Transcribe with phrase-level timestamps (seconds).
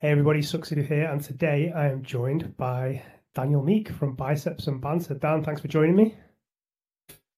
[0.00, 3.02] Hey everybody, Succeed here, and today I am joined by
[3.34, 5.14] Daniel Meek from Biceps and Banter.
[5.14, 6.14] Dan, thanks for joining me.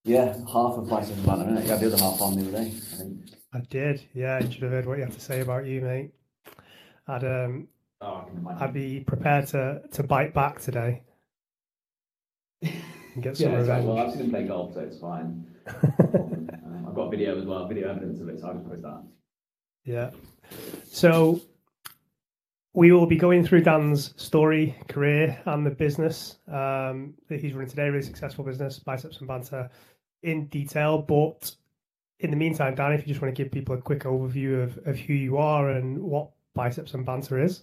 [0.05, 1.63] Yeah, half of Biceps and Banter?
[1.63, 3.17] You had the other half on the other day, I think.
[3.55, 4.45] I did, yeah.
[4.45, 6.11] You should have heard what you have to say about you, mate.
[7.09, 7.69] I'd um,
[8.03, 8.47] Oh, I can.
[8.61, 11.03] I'd be prepared to to bite back today
[12.63, 12.83] and
[13.23, 13.87] get some yeah, revenge.
[13.87, 15.47] well, I've seen him play golf, so it's fine.
[15.67, 19.03] um, I've got video as well, video evidence of it, so I'll just post that.
[19.85, 20.11] Yeah.
[20.85, 21.41] So
[22.73, 27.69] we will be going through Dan's story, career, and the business um, that he's running
[27.69, 29.69] today, really successful business, Biceps and Banter,
[30.23, 30.99] in detail.
[30.99, 31.53] But
[32.21, 34.79] in the meantime, Dan, if you just want to give people a quick overview of,
[34.87, 37.63] of who you are and what Biceps and Banter is.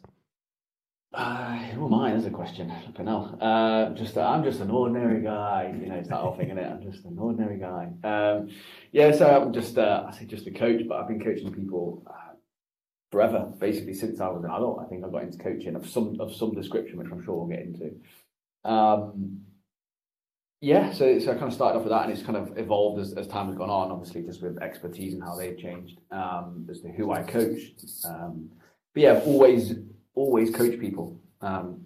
[1.13, 2.12] Uh, who am I?
[2.12, 2.71] That's a question.
[2.85, 3.37] Fucking hell.
[3.39, 5.73] Uh, just, I'm just an ordinary guy.
[5.79, 6.70] You know, it's that whole thing, isn't it?
[6.70, 7.93] I'm just an ordinary guy.
[8.03, 8.49] Um,
[8.91, 12.03] yeah, so I'm just, uh, I say just a coach, but I've been coaching people
[12.07, 12.27] uh,
[13.11, 14.79] forever, basically since I was an adult.
[14.84, 17.48] I think I got into coaching of some of some description, which I'm sure we'll
[17.48, 17.95] get into.
[18.65, 19.41] Um,
[20.59, 22.99] yeah, so, so I kind of started off with that, and it's kind of evolved
[22.99, 23.91] as, as time has gone on.
[23.91, 27.59] Obviously, just with expertise and how they've changed um, as to who I coach.
[28.05, 28.49] Um,
[28.93, 29.76] but yeah, I've always
[30.15, 31.21] always coach people.
[31.41, 31.82] Um,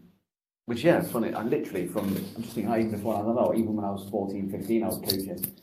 [0.66, 1.34] which yeah, it's funny.
[1.34, 4.08] I literally from I'm just thinking, even before I don't know, even when I was
[4.10, 5.56] 14, 15, I was coaching.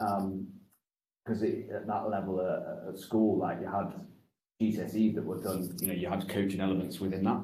[0.00, 0.46] Um,
[1.24, 3.94] because at that level uh, at school, like you had
[4.72, 7.42] GCSEs that were done, you know, you had coaching elements within that.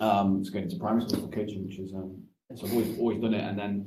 [0.00, 2.22] Um, to go into primary school for coaching, which is um,
[2.54, 3.86] so I've always always done it, and then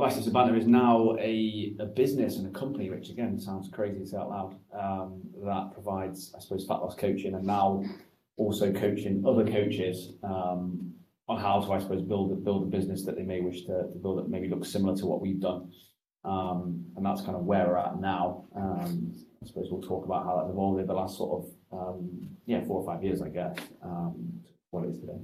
[0.00, 4.06] and Banter is now a, a business and a company, which again sounds crazy to
[4.06, 7.82] say out loud, um, that provides, I suppose, fat loss coaching and now
[8.36, 10.92] also coaching other coaches um,
[11.28, 13.98] on how to, I suppose, build build a business that they may wish to, to
[14.00, 15.72] build that maybe looks similar to what we've done.
[16.24, 18.44] Um, and that's kind of where we're at now.
[18.54, 22.28] Um, I suppose we'll talk about how that's evolved over the last sort of um,
[22.46, 25.18] yeah four or five years, I guess, um, what it is today.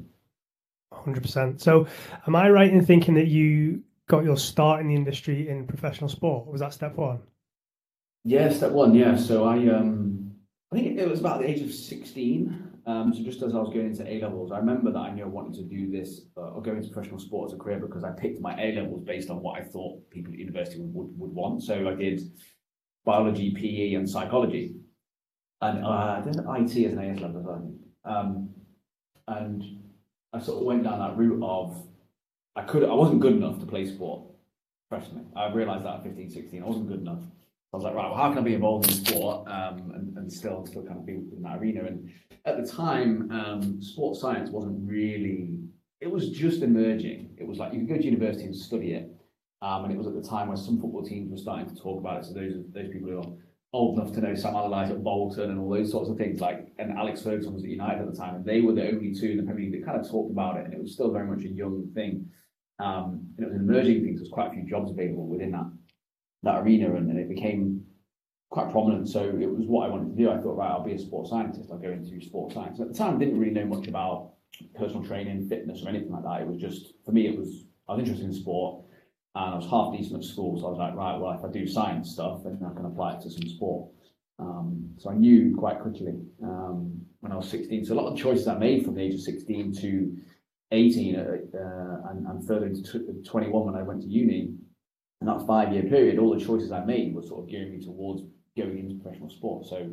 [0.92, 1.61] 100%.
[1.61, 1.86] So,
[2.27, 6.09] am I right in thinking that you got your start in the industry in professional
[6.09, 6.46] sport?
[6.46, 7.20] Was that step one?
[8.24, 8.95] Yeah, step one.
[8.95, 10.33] Yeah, so I um
[10.73, 12.70] I think it was about the age of sixteen.
[12.86, 15.24] Um, so just as I was going into A levels, I remember that I knew
[15.24, 18.05] I wanted to do this uh, or go into professional sport as a career because
[18.05, 21.19] I picked my A levels based on what I thought people at university would, would,
[21.19, 21.63] would want.
[21.63, 22.20] So I did
[23.07, 24.74] biology, PE, and psychology,
[25.69, 27.73] and uh, I did IT as an AS level.
[28.05, 28.11] I.
[28.11, 28.51] Um,
[29.27, 29.64] and
[30.33, 31.86] I sort of went down that route of
[32.57, 34.23] I could I wasn't good enough to play sport
[34.89, 35.25] professionally.
[35.35, 37.23] I realised that at 15, 16, I wasn't good enough.
[37.73, 40.33] I was like, right, well, how can I be involved in sport um, and, and
[40.33, 41.85] still still kind of be in that arena?
[41.85, 42.11] And
[42.45, 45.61] at the time, um, sports science wasn't really.
[46.01, 47.31] It was just emerging.
[47.39, 49.11] It was like you could go to university and study it,
[49.63, 51.98] um, and it was at the time where some football teams were starting to talk
[51.98, 52.27] about it.
[52.27, 53.33] So those those people who are
[53.74, 56.68] old enough to know Sam Allardyce at Bolton and all those sorts of things, like
[56.79, 59.33] and Alex Ferguson was at United at the time, and they were the only two
[59.33, 61.27] in the Premier League that kind of talked about it, and it was still very
[61.27, 62.30] much a young thing.
[62.79, 64.17] Um, and it was an emerging thing.
[64.17, 65.67] So there's quite a few jobs available within that
[66.45, 67.84] that arena, and, and it became
[68.51, 69.08] quite prominent.
[69.08, 70.30] So it was what I wanted to do.
[70.30, 71.70] I thought, right, I'll be a sports scientist.
[71.73, 72.79] I'll go into sports science.
[72.79, 74.34] At the time, I didn't really know much about
[74.77, 76.42] personal training, fitness, or anything like that.
[76.42, 78.83] It was just for me, it was I was interested in sport,
[79.34, 80.58] and I was half decent at school.
[80.58, 83.14] So I was like, right, well, if I do science stuff, then I can apply
[83.14, 83.90] it to some sport.
[84.39, 87.84] Um, so I knew quite quickly um, when I was 16.
[87.84, 90.17] So a lot of choices I made from the age of 16 to
[90.72, 94.55] 18 uh, uh, and, and further into 21 when I went to uni.
[95.20, 97.84] In that five year period, all the choices I made were sort of gearing me
[97.84, 98.22] towards
[98.56, 99.66] going into professional sport.
[99.66, 99.90] So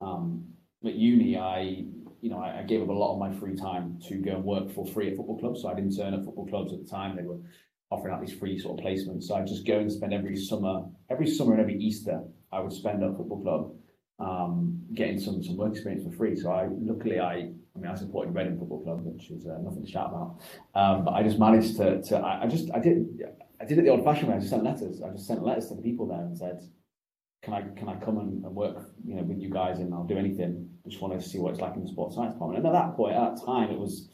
[0.00, 0.44] um,
[0.84, 1.84] at uni, I
[2.20, 4.44] you know I, I, gave up a lot of my free time to go and
[4.44, 5.62] work for free at football clubs.
[5.62, 7.16] So I'd intern at football clubs at the time.
[7.16, 7.38] They were
[7.92, 9.24] offering out these free sort of placements.
[9.24, 12.72] So I'd just go and spend every summer, every summer and every Easter, I would
[12.72, 13.74] spend at football club,
[14.18, 16.34] um, getting some some work experience for free.
[16.36, 19.84] So I luckily I I mean I supported Reading Football Club, which is uh, nothing
[19.84, 20.40] to shout about.
[20.74, 23.06] Um, but I just managed to to I, I just I did
[23.60, 24.36] I did it the old fashioned way.
[24.36, 25.02] I just sent letters.
[25.02, 26.62] I just sent letters to the people there and said
[27.42, 30.04] can I can I come and, and, work you know with you guys and I'll
[30.04, 30.68] do anything.
[30.88, 32.64] Just want to see what it's like in the sports science department.
[32.64, 34.08] And at that point, at that time, it was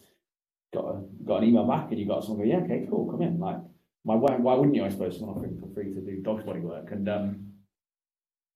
[0.72, 3.22] got a, got an email back and you got someone go, yeah, okay, cool, come
[3.22, 3.38] in.
[3.38, 3.58] Like,
[4.02, 4.84] why why, why wouldn't you?
[4.84, 6.90] I suppose someone offering for free to do dog body work.
[6.90, 7.46] And um,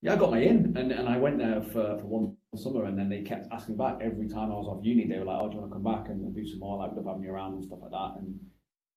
[0.00, 2.98] yeah, I got my in and, and I went there for, for one summer and
[2.98, 5.06] then they kept asking back every time I was off uni.
[5.06, 6.78] They were like, oh, do you want to come back and, do some more?
[6.78, 8.14] Like, love having you around and stuff like that.
[8.18, 8.38] And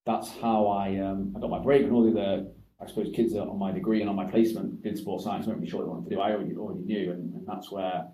[0.06, 2.48] that's how I um, I got my break and all the other
[2.82, 5.70] I suppose kids on my degree and on my placement did sports science, weren't really
[5.70, 6.22] sure what they wanted to do.
[6.22, 8.06] I already, already knew, and, and that's where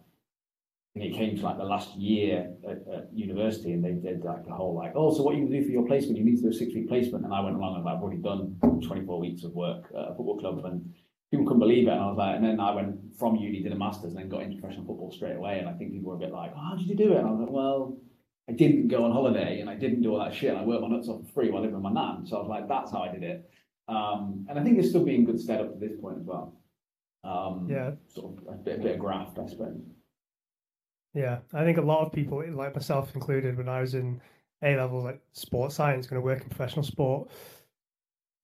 [0.93, 4.45] Think it came to like the last year at, at, university, and they did like
[4.45, 6.17] the whole like, oh, so what you do for your placement?
[6.17, 8.21] You need to do a six week placement, and I went along and I've already
[8.21, 10.93] done 24 weeks of work at a football club, and
[11.31, 11.91] people couldn't believe it.
[11.91, 14.27] And I was like, and then I went from uni, did a masters, and then
[14.27, 15.59] got into professional football straight away.
[15.59, 17.19] And I think people were a bit like, oh, how did you do it?
[17.19, 17.97] And I was like, well,
[18.49, 20.49] I didn't go on holiday and I didn't do all that shit.
[20.49, 22.25] And I worked my nuts off for free while living with my nan.
[22.25, 23.49] So I was like, that's how I did it.
[23.87, 26.59] Um, and I think it's still being good stead up to this point as well.
[27.23, 27.91] Um, Yeah.
[28.09, 29.79] Sort of a bit, a bit of graft, I suppose.
[31.13, 34.21] Yeah, I think a lot of people, like myself included, when I was in
[34.61, 37.29] A level, like sports science, going to work in professional sport.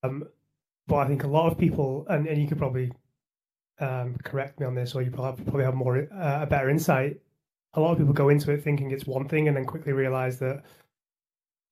[0.03, 0.27] Um,
[0.87, 2.91] but I think a lot of people, and, and you could probably
[3.79, 7.19] um, correct me on this, or you probably probably have more uh, a better insight.
[7.73, 10.37] A lot of people go into it thinking it's one thing, and then quickly realize
[10.39, 10.63] that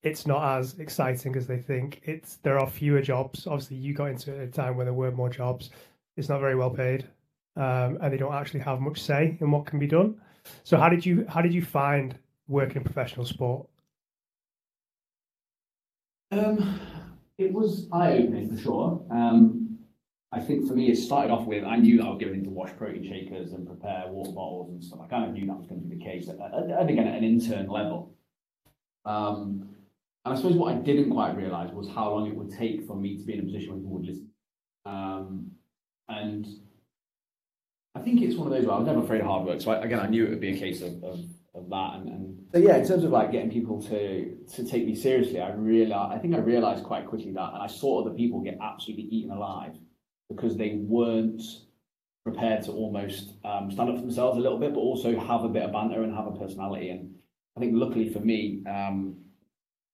[0.03, 2.01] it's not as exciting as they think.
[2.03, 3.47] It's there are fewer jobs.
[3.47, 5.71] Obviously, you got into it at a time where there were more jobs.
[6.15, 7.05] It's not very well paid,
[7.57, 10.21] um, and they don't actually have much say in what can be done.
[10.63, 13.67] So how did you how did you find working in professional sport?
[16.31, 16.79] Um,
[17.37, 19.05] it was eye opening for sure.
[19.09, 19.79] Um,
[20.31, 22.49] I think for me, it started off with I knew that I was going to
[22.49, 24.99] wash protein shakers and prepare water bottles and stuff.
[25.03, 27.23] I kind of knew that was going to be the case, and again at an
[27.23, 28.13] intern level.
[29.05, 29.69] Um,
[30.25, 32.95] and I suppose what I didn't quite realize was how long it would take for
[32.95, 34.29] me to be in a position where people would listen.
[34.85, 35.51] Um,
[36.09, 36.47] and
[37.95, 39.61] I think it's one of those where I was never afraid of hard work.
[39.61, 41.19] So I, again, I knew it would be a case of, of,
[41.55, 41.91] of that.
[41.95, 45.39] And, and so yeah, in terms of like getting people to to take me seriously,
[45.39, 48.57] I realized I think I realized quite quickly that, and I saw other people get
[48.61, 49.75] absolutely eaten alive
[50.29, 51.41] because they weren't
[52.23, 55.49] prepared to almost um, stand up for themselves a little bit, but also have a
[55.49, 56.89] bit of banter and have a personality.
[56.89, 57.15] And
[57.55, 59.17] I think luckily for me, um,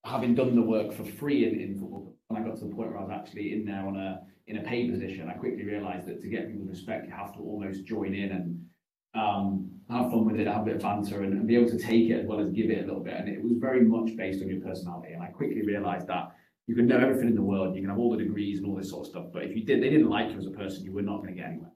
[0.06, 2.90] having done the work for free in, in football, when I got to the point
[2.90, 6.08] where I was actually in there on a in a paid position, I quickly realised
[6.08, 8.66] that to get people's respect, you have to almost join in and
[9.14, 11.78] um, have fun with it, have a bit of banter, and, and, be able to
[11.78, 13.16] take it as well as give it a little bit.
[13.16, 15.14] And it was very much based on your personality.
[15.14, 16.32] And I quickly realised that
[16.68, 18.76] you can know everything in the world, you can have all the degrees and all
[18.76, 20.86] this sort of stuff, but if you did, they didn't like you as a person,
[20.86, 21.72] you were not going to get anywhere.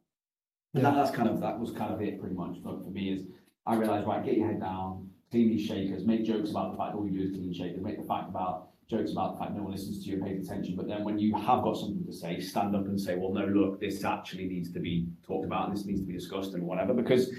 [0.74, 3.14] And that, that's kind of that was kind of it, pretty much for, for me.
[3.14, 3.24] Is
[3.66, 6.92] I realised right, get your head down, clean these shakers, make jokes about the fact
[6.92, 9.56] that all you do is clean shakers, make the fact about jokes about the fact
[9.56, 10.76] no one listens to you and pays attention.
[10.76, 13.46] But then when you have got something to say, stand up and say, well, no,
[13.46, 16.64] look, this actually needs to be talked about and this needs to be discussed and
[16.64, 17.32] whatever, because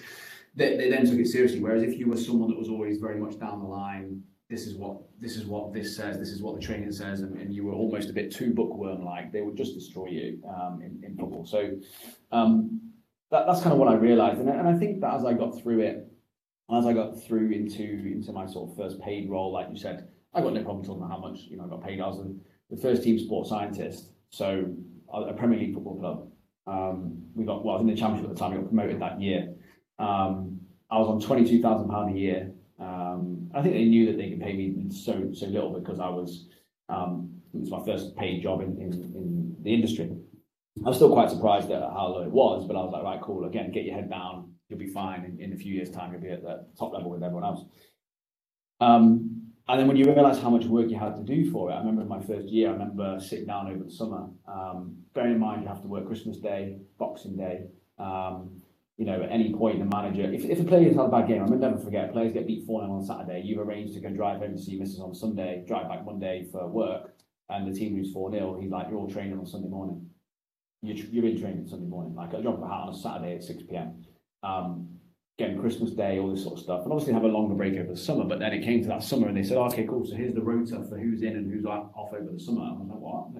[0.54, 1.60] they, they then took it seriously.
[1.60, 4.76] Whereas if you were someone that was always very much down the line, this is
[4.76, 7.64] what this is what this says, this is what the training says, and, and you
[7.64, 11.16] were almost a bit too bookworm like, they would just destroy you um, in, in
[11.16, 11.44] football.
[11.44, 11.72] So
[12.30, 12.80] um,
[13.30, 14.38] that, that's kind of what I realized.
[14.38, 16.12] And, and I think that as I got through it,
[16.72, 20.08] as I got through into into my sort of first paid role, like you said,
[20.34, 22.00] I got no problem telling them how much you know I got paid.
[22.00, 22.22] I was
[22.70, 24.74] the first team sports scientist, so
[25.12, 26.28] a Premier League football club.
[26.66, 28.52] Um, we got well, I was in the championship at the time.
[28.52, 29.54] We got promoted that year.
[29.98, 32.52] Um, I was on twenty two thousand pound a year.
[32.78, 36.08] Um, I think they knew that they could pay me so so little because I
[36.08, 36.48] was
[36.88, 40.10] um, it was my first paid job in, in, in the industry.
[40.84, 43.20] I was still quite surprised at how low it was, but I was like, right,
[43.22, 43.46] cool.
[43.46, 44.52] Again, get your head down.
[44.68, 45.24] You'll be fine.
[45.24, 47.64] In, in a few years' time, you'll be at the top level with everyone else.
[48.80, 51.74] Um, and then when you realize how much work you had to do for it,
[51.74, 54.28] I remember in my first year, I remember sitting down over the summer.
[54.46, 57.66] Um, bearing in mind, you have to work Christmas Day, Boxing Day.
[57.98, 58.62] Um,
[58.96, 61.26] you know, at any point, the manager, if, if a player has had a bad
[61.26, 64.00] game, I will never forget, players get beat 4 0 on Saturday, you've arranged to
[64.00, 65.00] go drive home to see Mrs.
[65.00, 67.14] on Sunday, drive back Monday for work,
[67.50, 68.58] and the team lose 4 0.
[68.60, 70.08] He's like, You're all training on Sunday morning.
[70.80, 73.34] You're, you're in training on Sunday morning, like job of a hat on a Saturday
[73.34, 74.04] at 6 pm.
[74.42, 74.95] Um,
[75.38, 77.90] again, Christmas Day, all this sort of stuff, and obviously have a longer break over
[77.90, 78.24] the summer.
[78.24, 80.04] But then it came to that summer, and they said, "Okay, cool.
[80.04, 82.88] So here's the rota for who's in and who's off over the summer." I was
[82.88, 83.34] like, "What?"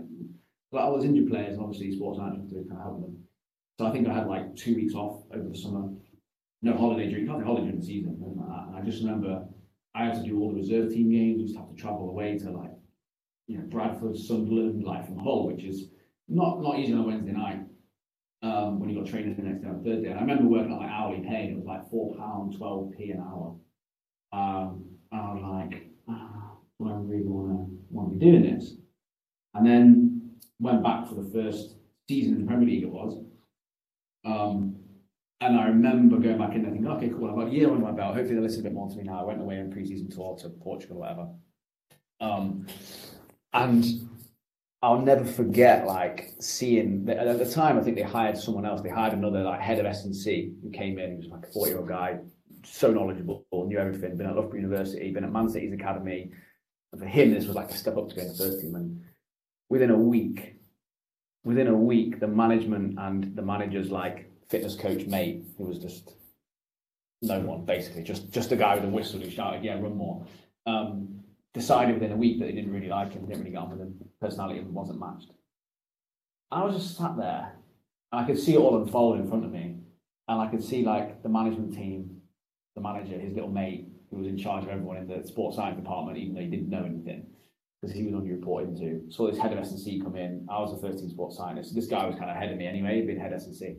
[0.72, 3.24] Like, I was injured players, and obviously sports management to kind of help them.
[3.78, 5.88] So I think I had like two weeks off over the summer,
[6.62, 8.68] no holiday during, not holiday during the season, like that.
[8.68, 9.46] And I just remember
[9.94, 11.40] I had to do all the reserve team games.
[11.40, 12.72] Used to have to travel away to like,
[13.46, 15.88] you know, Bradford, Sunderland, like from Hull, which is
[16.28, 17.60] not not easy on a Wednesday night
[18.46, 20.10] um, when you got training the next day on Thursday.
[20.10, 22.92] And I remember working at like hourly pay, and it was like four pound twelve
[22.96, 23.56] p an hour.
[24.32, 28.42] Um, and I was like, oh, do I really want to want to be doing
[28.42, 28.74] this?
[29.54, 31.76] And then went back for the first
[32.08, 32.84] season in the Premier League.
[32.84, 33.24] It was.
[34.24, 34.76] Um,
[35.40, 37.84] and I remember going back in and thinking, okay, cool, I've got a year under
[37.84, 38.14] my belt.
[38.14, 39.20] Hopefully they'll listen a bit more to me now.
[39.20, 41.28] I went away on pre-season tour to Portugal or whatever.
[42.20, 42.66] Um,
[43.52, 43.84] and
[44.86, 48.82] I'll never forget like seeing at the time I think they hired someone else.
[48.82, 51.10] They hired another like head of S and C who came in.
[51.10, 52.20] He was like a forty year old guy,
[52.62, 54.16] so knowledgeable, knew everything.
[54.16, 56.30] Been at Loughborough University, been at Man City's academy.
[56.92, 58.76] And for him, this was like a step up to in the first team.
[58.76, 59.02] And
[59.68, 60.54] within a week,
[61.42, 66.14] within a week, the management and the manager's like fitness coach mate, who was just
[67.22, 70.24] no one basically, just just a guy with a whistle who shouted, "Yeah, run more."
[70.64, 71.24] Um,
[71.56, 73.80] decided within a week that they didn't really like him, didn't really get on with
[73.80, 75.30] him, personality wasn't matched.
[76.50, 77.54] I was just sat there
[78.12, 79.78] and I could see it all unfold in front of me.
[80.28, 82.20] And I could see like the management team,
[82.74, 85.76] the manager, his little mate, who was in charge of everyone in the sports science
[85.76, 87.26] department, even though he didn't know anything,
[87.80, 89.10] because he was only reporting to.
[89.10, 90.46] Saw this head of S&C come in.
[90.50, 91.74] I was the first 13 sports scientist.
[91.74, 93.76] This guy was kind of ahead of me anyway, being head S&C.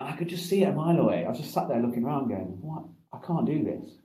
[0.00, 1.24] And I could just see it a mile away.
[1.24, 2.84] I was just sat there looking around going, what?
[3.12, 3.98] I can't do this.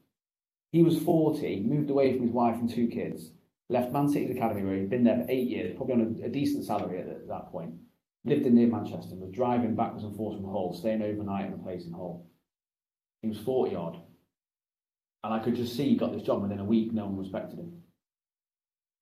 [0.71, 3.31] He was 40, moved away from his wife and two kids,
[3.69, 6.29] left Man City's academy where he'd been there for eight years, probably on a, a
[6.29, 7.73] decent salary at, at, that point.
[8.25, 11.57] Lived in near Manchester, was driving backwards and forwards from Hull, staying overnight in a
[11.57, 12.27] place in Hull.
[13.21, 14.01] He was 40 odd.
[15.23, 17.59] And I could just see he got this job within a week, no one respected
[17.59, 17.81] him.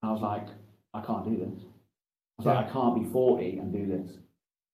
[0.02, 0.48] And I was like,
[0.94, 1.64] I can't do this.
[2.40, 2.54] I was yeah.
[2.54, 4.18] like, I can't be 40 and do this.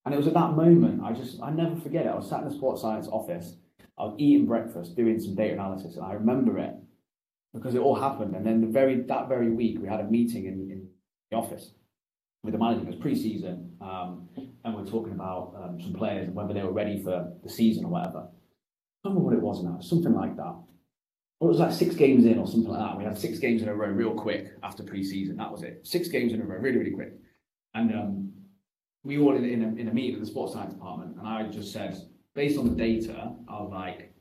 [0.04, 2.10] And it was at that moment, I just, I never forget it.
[2.10, 3.56] I was sat in the sports science office,
[3.98, 6.74] I was eating breakfast, doing some data analysis, and I remember it
[7.54, 8.34] because it all happened.
[8.34, 10.88] And then the very that very week, we had a meeting in, in
[11.30, 11.70] the office
[12.42, 12.82] with the manager.
[12.82, 14.28] It was pre-season, um,
[14.64, 17.48] and we are talking about um, some players and whether they were ready for the
[17.48, 18.26] season or whatever.
[19.04, 20.56] I don't know what it was now, something like that.
[21.40, 22.98] Or it was like six games in or something like that.
[22.98, 25.36] We had six games in a row real quick after pre-season.
[25.36, 25.80] That was it.
[25.86, 27.12] Six games in a row, really, really quick.
[27.74, 28.32] And um,
[29.02, 31.46] we all in, in, a, in a meeting in the sports science department, and I
[31.48, 32.00] just said,
[32.34, 34.13] based on the data, I was like,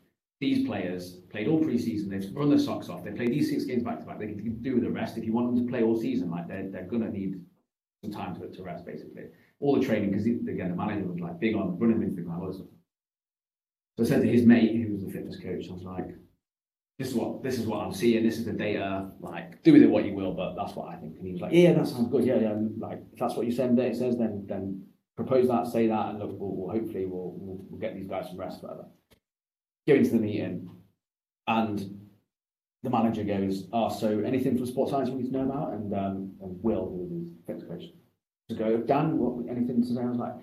[0.43, 3.83] these players played all preseason, they've run their socks off, they played these six games
[3.83, 5.17] back to back, they can do the rest.
[5.17, 7.41] If you want them to play all season, like they're, they're gonna need
[8.03, 9.23] some time to, to rest, basically.
[9.61, 12.55] All the training, because again, the manager was like big on running with the ground.
[13.95, 16.09] So I said to his mate, who was the fitness coach, I was like,
[16.99, 19.81] this is what this is what I'm seeing, this is the data, like do with
[19.81, 21.15] it what you will, but that's what I think.
[21.17, 22.55] And he was like, Yeah, that sounds good, yeah, yeah.
[22.77, 24.83] Like if that's what you send it says, then then
[25.15, 28.27] propose that, say that, and look, we'll, we'll hopefully we'll, we'll, we'll get these guys
[28.27, 28.85] some rest, whatever.
[29.87, 30.69] Go into the meeting,
[31.47, 31.99] and
[32.83, 35.93] the manager goes, "Oh, so anything from sports science you need to know about?" And
[35.93, 37.83] um, and Will, who his fitness coach,
[38.49, 40.33] to go, "Dan, what anything to say?" I was like,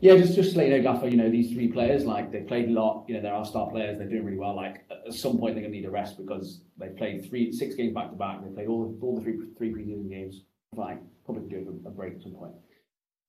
[0.00, 2.68] "Yeah, just just let you know, Gaffer, you know these three players, like they played
[2.68, 3.04] a lot.
[3.08, 3.98] You know, they're our star players.
[3.98, 4.54] They're doing really well.
[4.54, 7.94] Like at some point they're gonna need a rest because they played three, six games
[7.94, 8.44] back to back.
[8.44, 10.42] They played all all the three three preseason games.
[10.76, 12.52] Like probably do a, a break at some point."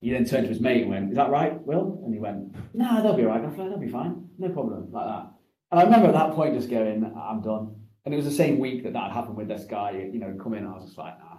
[0.01, 1.99] He then turned to his mate and went, Is that right, Will?
[2.03, 3.69] And he went, No, they'll be all right, Gaffer.
[3.69, 4.27] they'll be fine.
[4.37, 5.31] No problem, like that.
[5.71, 7.75] And I remember at that point just going, I'm done.
[8.05, 10.53] And it was the same week that that happened with this guy, you know, come
[10.53, 11.37] in, I was just like, nah,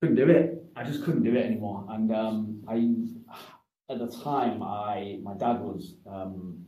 [0.00, 0.64] couldn't do it.
[0.74, 1.86] I just couldn't do it anymore.
[1.90, 6.64] And um, I, at the time, I, my dad was, um,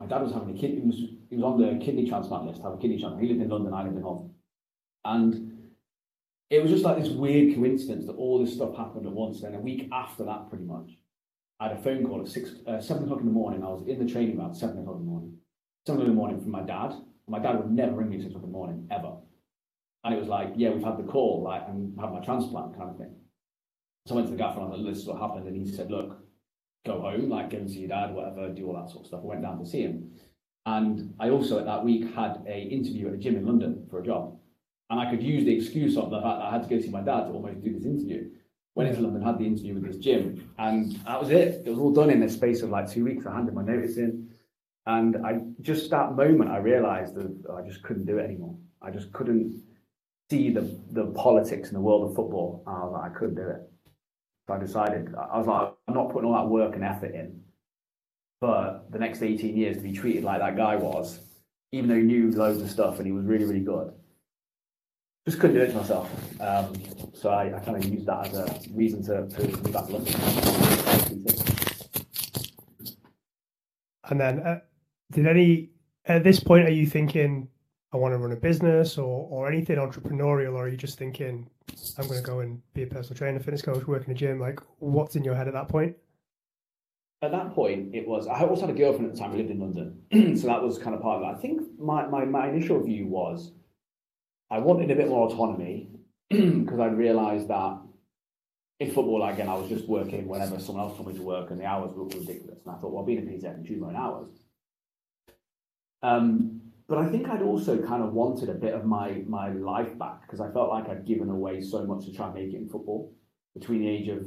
[0.00, 0.96] my dad was having a kid, he was,
[1.30, 3.22] he was on the kidney transplant list, have a kidney transplant.
[3.22, 4.34] He lived in London, I lived in Hull.
[5.04, 5.52] And
[6.50, 9.40] it was just like this weird coincidence that all this stuff happened at once.
[9.40, 10.90] Then a week after that, pretty much,
[11.58, 13.62] I had a phone call at six, uh, seven o'clock in the morning.
[13.62, 15.38] I was in the training about seven o'clock in the morning.
[15.86, 16.94] Seven o'clock in the morning from my dad.
[17.28, 19.16] My dad would never ring me at six o'clock in the morning ever.
[20.04, 22.90] And it was like, yeah, we've had the call, like, and have my transplant kind
[22.90, 23.14] of thing.
[24.06, 25.48] So I went to the gaffer and I was like, this is what happened.
[25.48, 26.18] And he said, look,
[26.86, 29.20] go home, like, go and see your dad, whatever, do all that sort of stuff.
[29.24, 30.12] I went down to see him.
[30.66, 34.00] And I also, at that week, had a interview at a gym in London for
[34.00, 34.38] a job.
[34.90, 36.90] And I could use the excuse of the fact that I had to go see
[36.90, 38.30] my dad to almost do this interview.
[38.76, 41.62] Went into London, had the interview with this gym, and that was it.
[41.64, 43.24] It was all done in the space of like two weeks.
[43.24, 44.28] I handed my notice in,
[44.84, 48.54] and I just that moment I realised that I just couldn't do it anymore.
[48.82, 49.62] I just couldn't
[50.30, 52.62] see the the politics in the world of football.
[52.66, 53.62] I was like, I couldn't do it.
[54.46, 57.40] So I decided I was like, I'm not putting all that work and effort in.
[58.42, 61.20] But the next 18 years to be treated like that guy was,
[61.72, 63.92] even though he knew loads of stuff and he was really, really good,
[65.26, 66.40] just couldn't do it to myself.
[66.40, 66.72] Um,
[67.12, 69.92] so I, I kind of used that as a reason to, to move back to
[69.92, 70.14] London.
[74.08, 74.60] And then, uh,
[75.10, 75.70] did any
[76.04, 77.48] at this point are you thinking
[77.92, 81.48] I want to run a business or or anything entrepreneurial, or are you just thinking
[81.98, 84.38] I'm going to go and be a personal trainer, fitness coach, work in a gym?
[84.38, 85.96] Like, what's in your head at that point?
[87.22, 89.32] At that point, it was I also had a girlfriend at the time.
[89.32, 91.36] We lived in London, so that was kind of part of it.
[91.36, 93.52] I think my, my, my initial view was
[94.50, 95.90] I wanted a bit more autonomy
[96.30, 97.80] because I realised that
[98.78, 101.58] in football, again, I was just working whenever someone else told me to work, and
[101.58, 102.60] the hours were ridiculous.
[102.64, 104.28] And I thought, well, being a PT, I can choose my own hours.
[106.02, 109.98] Um, but I think I'd also kind of wanted a bit of my my life
[109.98, 112.56] back because I felt like I'd given away so much to try and make it
[112.56, 113.12] in football
[113.54, 114.24] between the age of,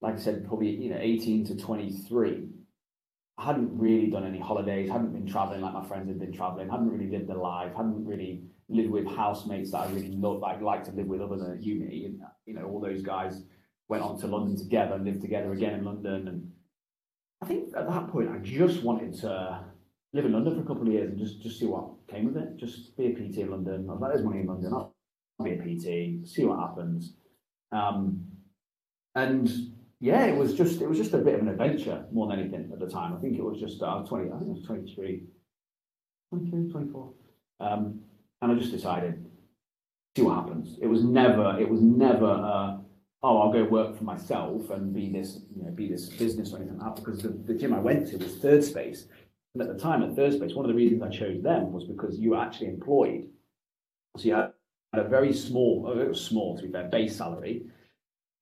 [0.00, 2.48] like I said, probably you know 18 to 23.
[3.38, 6.68] I hadn't really done any holidays, hadn't been traveling like my friends had been traveling,
[6.68, 8.42] hadn't really lived the life, hadn't really
[8.72, 11.62] live with housemates that I really love, like like to live with other than at
[11.62, 12.06] uni.
[12.06, 13.42] And, you know, all those guys
[13.88, 16.28] went on to London together and lived together again in London.
[16.28, 16.52] And
[17.42, 19.64] I think at that point, I just wanted to
[20.12, 22.36] live in London for a couple of years and just, just see what came of
[22.36, 22.56] it.
[22.56, 23.86] Just be a PT in London.
[23.88, 24.72] I was like, there's money in London.
[24.72, 24.94] I'll
[25.42, 27.14] be a PT, see what happens.
[27.72, 28.24] Um,
[29.14, 29.50] and
[30.00, 32.70] yeah, it was just it was just a bit of an adventure more than anything
[32.72, 33.14] at the time.
[33.14, 35.24] I think it was just was 20, I think I was 23,
[36.30, 37.12] 23, 24.
[37.60, 38.00] Um,
[38.42, 39.24] and I just decided,
[40.16, 40.76] see what happens.
[40.82, 42.76] It was never, it was never, uh,
[43.22, 46.56] oh, I'll go work for myself and be this, you know, be this business or
[46.56, 47.02] anything like that.
[47.02, 49.06] Because the, the gym I went to was Third Space,
[49.54, 51.84] and at the time at Third Space, one of the reasons I chose them was
[51.84, 53.28] because you were actually employed.
[54.16, 54.52] So you had
[54.92, 57.62] a very small, oh, it was small to be fair, base salary,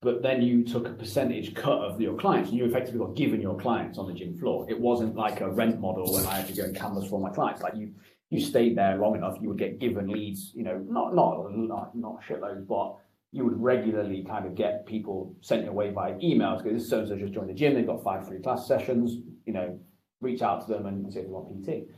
[0.03, 3.41] but then you took a percentage cut of your clients and you effectively got given
[3.41, 4.67] your clients on the gym floor.
[4.69, 7.31] It wasn't like a rent model when I had to go and canvas for my
[7.31, 7.61] clients.
[7.61, 7.93] Like you,
[8.31, 11.97] you stayed there long enough, you would get given leads, you know, not not not,
[11.97, 12.97] not shitloads, but
[13.33, 17.01] you would regularly kind of get people sent your way by emails because this so
[17.01, 19.79] and so just joined the gym, they've got five free class sessions, you know,
[20.21, 21.89] reach out to them and see if they want PT.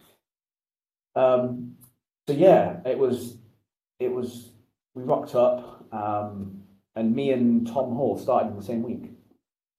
[1.15, 1.75] Um,
[2.27, 3.39] so yeah, it was
[4.01, 4.53] it was
[4.95, 5.87] we rocked up.
[5.93, 6.63] Um,
[6.95, 9.11] and me and Tom Hall started in the same week.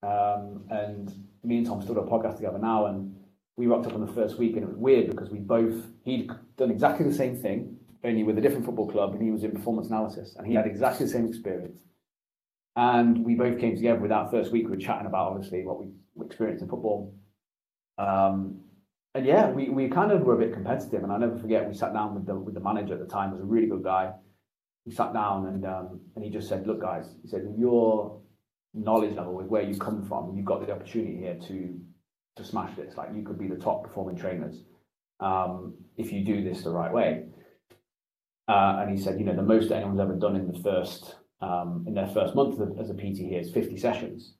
[0.01, 3.15] Um, and me and Tom still do a podcast together now, and
[3.57, 6.29] we rocked up on the first week, and it was weird because we both he'd
[6.57, 9.51] done exactly the same thing, only with a different football club, and he was in
[9.51, 11.79] performance analysis, and he had exactly the same experience.
[12.75, 14.65] And we both came together with that first week.
[14.65, 15.89] We were chatting about obviously what we
[16.25, 17.15] experienced in football.
[18.00, 18.62] Um,
[19.15, 21.75] and yeah, we, we kind of were a bit competitive, and I never forget we
[21.75, 24.13] sat down with the with the manager at the time, was a really good guy
[24.86, 28.19] he sat down and um, and he just said, "Look, guys," he said, "your
[28.74, 31.79] knowledge level with where you come from, you've got the opportunity here to
[32.35, 32.95] to smash this.
[32.97, 34.63] Like you could be the top performing trainers
[35.19, 37.25] um, if you do this the right way."
[38.47, 41.85] Uh, and he said, "You know, the most anyone's ever done in the first um,
[41.87, 44.35] in their first month as a PT here is 50 sessions.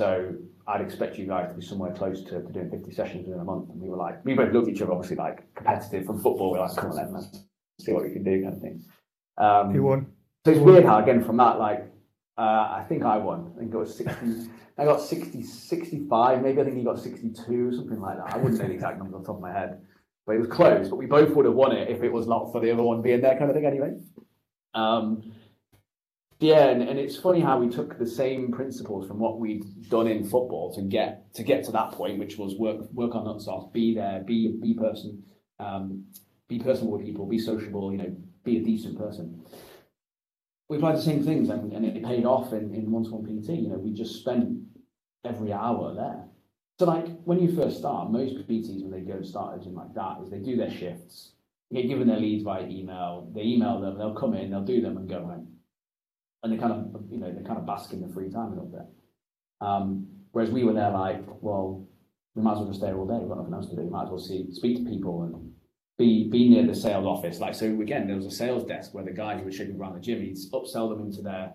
[0.00, 0.34] So
[0.66, 3.44] I'd expect you guys to be somewhere close to, to doing 50 sessions in a
[3.44, 6.20] month." And we were like, we both looked at each other, obviously like competitive from
[6.22, 6.52] football.
[6.52, 7.44] We're like, "Come on, then, let's
[7.80, 8.84] see what we can do," kind of thing.
[9.38, 10.06] Um, Who won?
[10.44, 11.92] So it's weird how again from that like
[12.38, 13.52] uh, I think I won.
[13.56, 14.48] I think it was sixty.
[14.78, 18.32] I got 60, 65, maybe I think he got 62, something like that.
[18.32, 19.80] I wouldn't know the exact numbers on top of my head,
[20.24, 20.88] but it was close.
[20.88, 23.02] But we both would have won it if it was not for the other one
[23.02, 23.94] being there, kind of thing, anyway.
[24.74, 25.32] Um,
[26.38, 30.06] yeah, and, and it's funny how we took the same principles from what we'd done
[30.06, 33.48] in football to get to get to that point, which was work work on nuts
[33.48, 35.24] off, be there, be be person,
[35.58, 36.04] um,
[36.46, 39.44] be personable with people, be sociable, you know, be a decent person.
[40.68, 43.50] We applied the same things and, and it paid off in, in one-to-one PT.
[43.50, 44.58] You know, we just spent
[45.24, 46.24] every hour there.
[46.78, 49.94] So like when you first start, most PTs when they go start a gym like
[49.94, 51.32] that is they do their shifts,
[51.72, 54.96] get given their leads via email, they email them, they'll come in, they'll do them
[54.96, 55.48] and go home.
[56.42, 58.50] And they kind of, you know, they kind of bask in the free time a
[58.50, 58.86] little bit.
[59.60, 61.88] Um, whereas we were there like, well,
[62.36, 63.18] we might as well just stay all day.
[63.18, 63.82] We've got nothing else to do.
[63.82, 65.52] We might as well see, speak to people and
[65.98, 67.40] be be near the sales office.
[67.40, 69.94] Like so, again, there was a sales desk where the guy who was showing around
[69.94, 71.52] the gym, he'd upsell them into their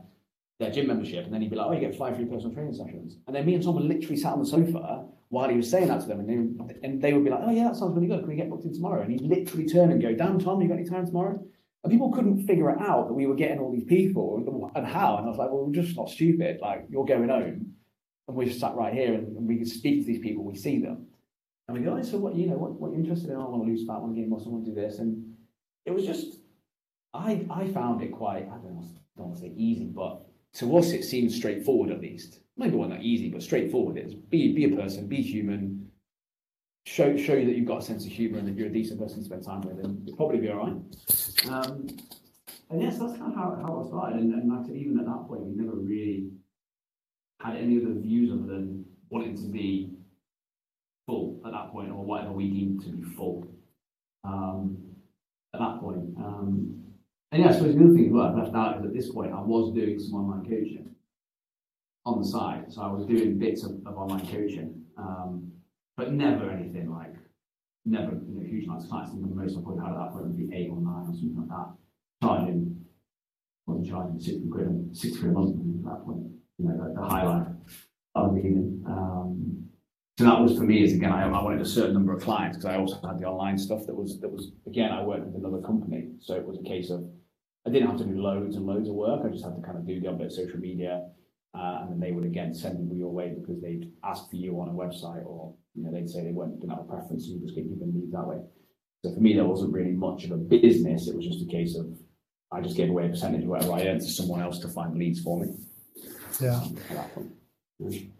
[0.60, 2.74] their gym membership, and then he'd be like, "Oh, you get five free personal training
[2.74, 5.70] sessions." And then me and Tom would literally sat on the sofa while he was
[5.70, 6.30] saying that to them, and
[6.70, 8.20] they, and they would be like, "Oh yeah, that sounds really good.
[8.20, 10.68] Can we get booked in tomorrow?" And he'd literally turn and go, "Damn, Tom, you
[10.68, 11.44] got any time tomorrow?"
[11.84, 15.18] And people couldn't figure it out that we were getting all these people and, how.
[15.18, 16.60] And I was like, "Well, we're just not stupid.
[16.62, 17.74] Like you're going home,
[18.28, 20.44] and we're just sat right here, and, and we can speak to these people.
[20.44, 21.08] We see them."
[21.68, 23.38] And we go, so what, you know, what, what you're interested in?
[23.38, 25.00] I want to lose fat, I want to gain muscle, I want to do this.
[25.00, 25.36] And
[25.86, 26.40] it was just,
[27.14, 30.78] I, I found it quite, I don't, know, don't want to say easy, but to
[30.78, 32.40] us it seemed straightforward at least.
[32.58, 33.98] Maybe not that easy, but straightforward.
[33.98, 35.90] It's be, be a person, be human,
[36.86, 39.00] show, show you that you've got a sense of humour and that you're a decent
[39.00, 40.76] person to spend time with, and you'll probably be all right.
[41.50, 41.88] Um,
[42.70, 44.20] and yes, that's kind of how, how I started.
[44.20, 46.30] And, and like even at that point, we never really
[47.40, 49.93] had any other views other than wanting to be
[51.46, 53.48] at that point, or whatever we deem to be full
[54.24, 54.78] um,
[55.54, 56.18] at that point.
[56.18, 56.84] Um,
[57.32, 59.34] and yeah, suppose the other thing as well, I left out is at this point
[59.34, 60.94] I was doing some online coaching
[62.06, 62.66] on the side.
[62.72, 65.52] So I was doing bits of, of online coaching, um,
[65.98, 67.16] but never anything like,
[67.86, 69.12] never you know, huge amounts of clients.
[69.12, 71.08] I think the most I probably had at that point would be eight or nine
[71.08, 71.74] or something like that.
[72.22, 72.86] Charging,
[73.66, 76.24] wasn't charging 60 quid, 60 quid a month at that point,
[76.60, 77.48] you know, the, the highlight
[78.16, 78.84] of the evening.
[78.88, 79.70] Um,
[80.18, 82.58] so that was for me is again I, I wanted a certain number of clients
[82.58, 85.36] because I also had the online stuff that was that was again I worked with
[85.36, 86.10] another company.
[86.22, 87.04] So it was a case of
[87.66, 89.22] I didn't have to do loads and loads of work.
[89.26, 91.10] I just had to kind of do the odd bit of social media
[91.58, 94.60] uh, and then they would again send people your way because they'd ask for you
[94.62, 97.42] on a website or you know they'd say they weren't didn't have a preference and
[97.42, 98.38] you just get given leads that way.
[99.04, 101.08] So for me there wasn't really much of a business.
[101.08, 101.88] It was just a case of
[102.52, 104.96] I just gave away a percentage of whatever I earned to someone else to find
[104.96, 105.48] leads for me.
[106.40, 106.62] Yeah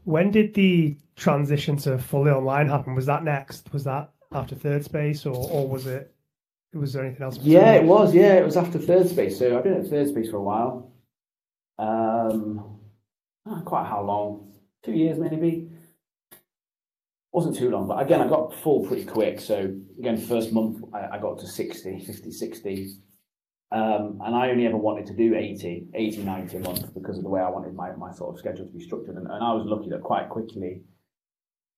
[0.04, 2.96] when did the transition to fully online happen?
[2.96, 3.72] Was that next?
[3.74, 6.14] Was that after Third Space, or or was it?
[6.74, 7.38] Was there anything else?
[7.38, 8.14] Yeah, it was.
[8.16, 9.38] Yeah, it was after Third Space.
[9.38, 10.92] So I've been at Third Space for a while.
[11.78, 12.80] Um,
[13.66, 14.54] quite how long?
[14.84, 15.70] Two years maybe.
[17.32, 19.40] wasn't too long, but again, I got full pretty quick.
[19.40, 22.96] So again, first month I, I got to 60, 50, 60.
[23.74, 27.24] Um, and I only ever wanted to do 80, 80, 90 a month because of
[27.24, 29.16] the way I wanted my, my sort of schedule to be structured.
[29.16, 30.84] And, and I was lucky that quite quickly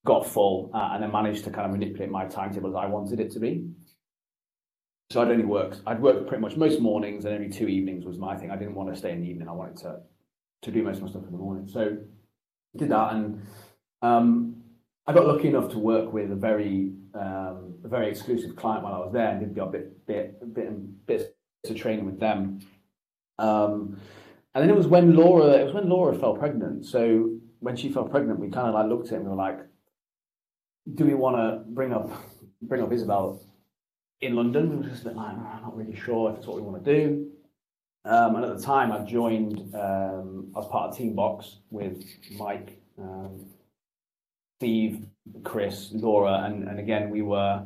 [0.05, 3.21] got full uh, and then managed to kind of manipulate my timetable as I wanted
[3.21, 3.69] it to be.
[5.09, 8.17] So I'd only worked, I'd worked pretty much most mornings and only two evenings was
[8.17, 8.51] my thing.
[8.51, 9.47] I didn't want to stay in the evening.
[9.47, 9.99] I wanted to,
[10.63, 11.65] to do most of my stuff in the morning.
[11.65, 11.97] So
[12.75, 13.13] I did that.
[13.13, 13.41] And
[14.01, 14.57] um,
[15.07, 18.95] I got lucky enough to work with a very, um, a very exclusive client while
[18.95, 21.34] I was there and did a bit, bit, bit, bit
[21.65, 22.59] to training with them.
[23.37, 23.99] Um,
[24.53, 26.85] and then it was when Laura, it was when Laura fell pregnant.
[26.85, 29.35] So when she fell pregnant, we kind of like looked at it and we were
[29.35, 29.59] like,
[30.93, 32.09] do we want to bring up,
[32.61, 33.41] bring up Isabel
[34.21, 34.69] in London?
[34.69, 36.83] We were just a bit like, I'm not really sure if it's what we want
[36.83, 37.31] to do.
[38.05, 42.05] Um, and at the time, I joined um, as part of Team Box with
[42.37, 43.47] Mike, um,
[44.59, 45.07] Steve,
[45.43, 47.65] Chris, Laura, and, and again, we were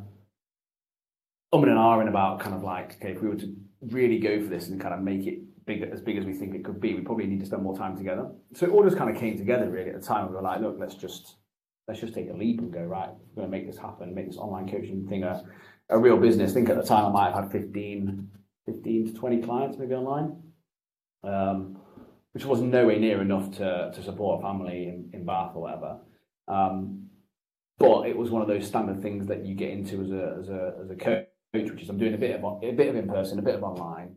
[1.51, 4.47] um and ahhing about kind of like, okay, if we were to really go for
[4.47, 6.95] this and kind of make it big as big as we think it could be,
[6.95, 8.29] we probably need to spend more time together.
[8.53, 10.29] So it all just kind of came together really at the time.
[10.29, 11.35] We were like, look, let's just
[11.87, 13.09] let's just take a leap and go right.
[13.09, 15.43] We're going to make this happen, make this online coaching thing a,
[15.89, 16.51] a real business.
[16.51, 18.29] I think at the time I might have had 15,
[18.67, 20.39] 15 to 20 clients maybe online,
[21.23, 21.77] um,
[22.33, 25.97] which was nowhere near enough to, to support a family in, in Bath or whatever.
[26.47, 27.07] Um,
[27.79, 30.49] but it was one of those standard things that you get into as a, as
[30.49, 33.07] a, as a coach which is I'm doing a bit of a bit of in
[33.07, 34.15] person, a bit of online.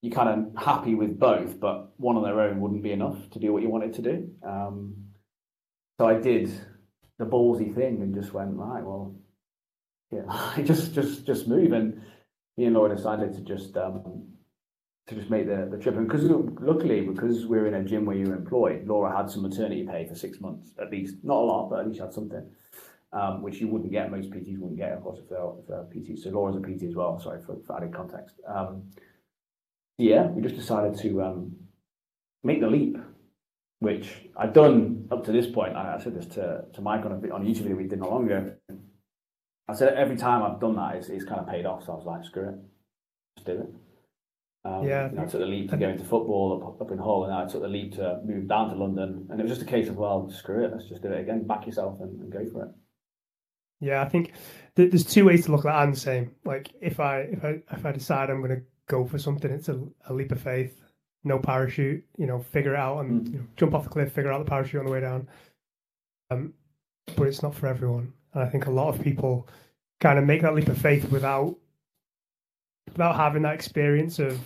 [0.00, 3.40] You're kind of happy with both, but one on their own wouldn't be enough to
[3.40, 4.30] do what you wanted to do.
[4.46, 4.94] Um,
[5.98, 6.50] so I did
[7.18, 8.84] the ballsy thing and just went right.
[8.84, 9.16] Well,
[10.12, 11.72] yeah, I just just just move.
[11.72, 12.00] And
[12.56, 14.28] me and Laura decided to just um,
[15.08, 15.96] to just make the, the trip.
[15.96, 16.24] And because
[16.60, 19.86] luckily, because we are in a gym where you were employed, Laura had some maternity
[19.86, 21.16] pay for six months at least.
[21.24, 22.48] Not a lot, but at least had something
[23.12, 25.84] um, which you wouldn't get, most PTs wouldn't get, of course, if they're, if they're
[25.84, 26.22] PTs.
[26.22, 28.36] So Laura's a PT as well, sorry for, for added context.
[28.46, 28.90] Um,
[29.96, 31.56] yeah, we just decided to um,
[32.44, 32.96] make the leap,
[33.80, 35.76] which I'd done up to this point.
[35.76, 37.84] I, I said this to, to Mike on a, bit on a YouTube video we
[37.84, 38.52] did not long ago.
[39.68, 41.84] I said every time I've done that, it's, it's kind of paid off.
[41.84, 42.54] So I was like, screw it,
[43.36, 43.68] just do it.
[44.64, 46.98] Um, yeah, you know, I took the leap to go into football up, up in
[46.98, 49.26] Hull, and I took the leap to move down to London.
[49.30, 51.46] And it was just a case of, well, screw it, let's just do it again,
[51.46, 52.70] back yourself and, and go for it.
[53.80, 54.32] Yeah, I think
[54.76, 55.76] th- there's two ways to look at that.
[55.76, 56.34] I'm the same.
[56.44, 59.68] Like if I if I if I decide I'm going to go for something, it's
[59.68, 60.80] a, a, leap of faith,
[61.24, 62.04] no parachute.
[62.16, 63.32] You know, figure it out and mm.
[63.32, 65.28] you know, jump off the cliff, figure out the parachute on the way down.
[66.30, 66.54] Um,
[67.16, 69.48] but it's not for everyone, and I think a lot of people
[70.00, 71.56] kind of make that leap of faith without
[72.86, 74.40] without having that experience of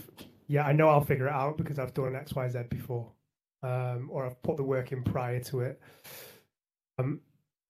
[0.46, 3.10] yeah, I know I'll figure it out because I've done X, Y, Z before,
[3.62, 5.80] um, or I've put the work in prior to it.
[6.98, 7.20] Um,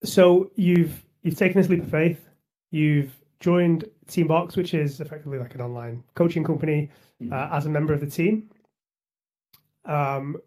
[0.03, 2.29] so you've you've taken this leap of faith.
[2.71, 6.89] You've joined Teambox, which is effectively like an online coaching company,
[7.21, 7.33] mm-hmm.
[7.33, 8.49] uh, as a member of the team.
[9.85, 10.37] Um,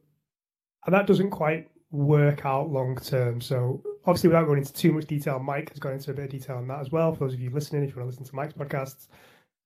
[0.86, 3.40] and that doesn't quite work out long term.
[3.40, 6.30] So, obviously, without going into too much detail, Mike has gone into a bit of
[6.30, 7.12] detail on that as well.
[7.12, 9.08] For those of you listening, if you want to listen to Mike's podcasts,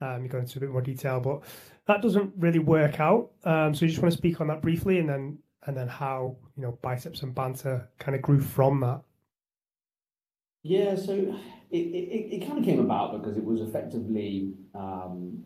[0.01, 1.21] um, you go into a bit more detail.
[1.21, 1.43] But
[1.87, 3.31] that doesn't really work out.
[3.45, 6.37] Um, so, you just want to speak on that briefly, and then and then how
[6.57, 9.03] you know biceps and banter kind of grew from that.
[10.63, 11.15] Yeah, so
[11.71, 15.43] it, it, it kind of came about because it was effectively um,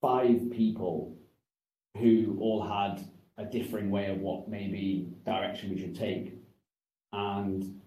[0.00, 1.16] five people
[1.96, 6.34] who all had a differing way of what maybe direction we should take.
[7.12, 7.80] And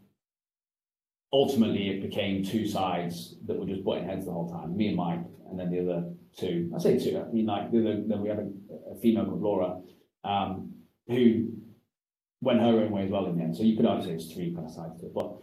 [1.32, 4.98] ultimately, it became two sides that were just butting heads the whole time me and
[4.98, 6.72] Mike, and then the other two.
[6.76, 9.42] I say two, I mean, like, the other, then we had a, a female called
[9.42, 9.82] Laura
[10.24, 10.74] um,
[11.08, 11.50] who
[12.42, 13.56] went her own way as well in the end.
[13.56, 15.14] So you could argue it's three kind of sides to it.
[15.14, 15.38] But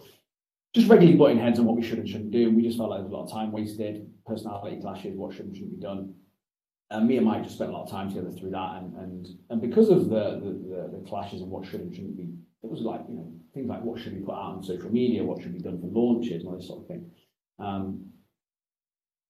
[0.75, 2.49] just regularly butting heads on what we should and shouldn't do.
[2.49, 5.35] And we just felt like there was a lot of time wasted, personality clashes, what
[5.35, 6.15] should and shouldn't be done.
[6.91, 8.83] And me and Mike just spent a lot of time together through that.
[8.83, 12.17] And and, and because of the, the, the, the clashes and what should and shouldn't
[12.17, 14.91] be, it was like, you know, things like what should be put out on social
[14.91, 17.11] media, what should be done for launches, and all this sort of thing.
[17.59, 18.07] Um,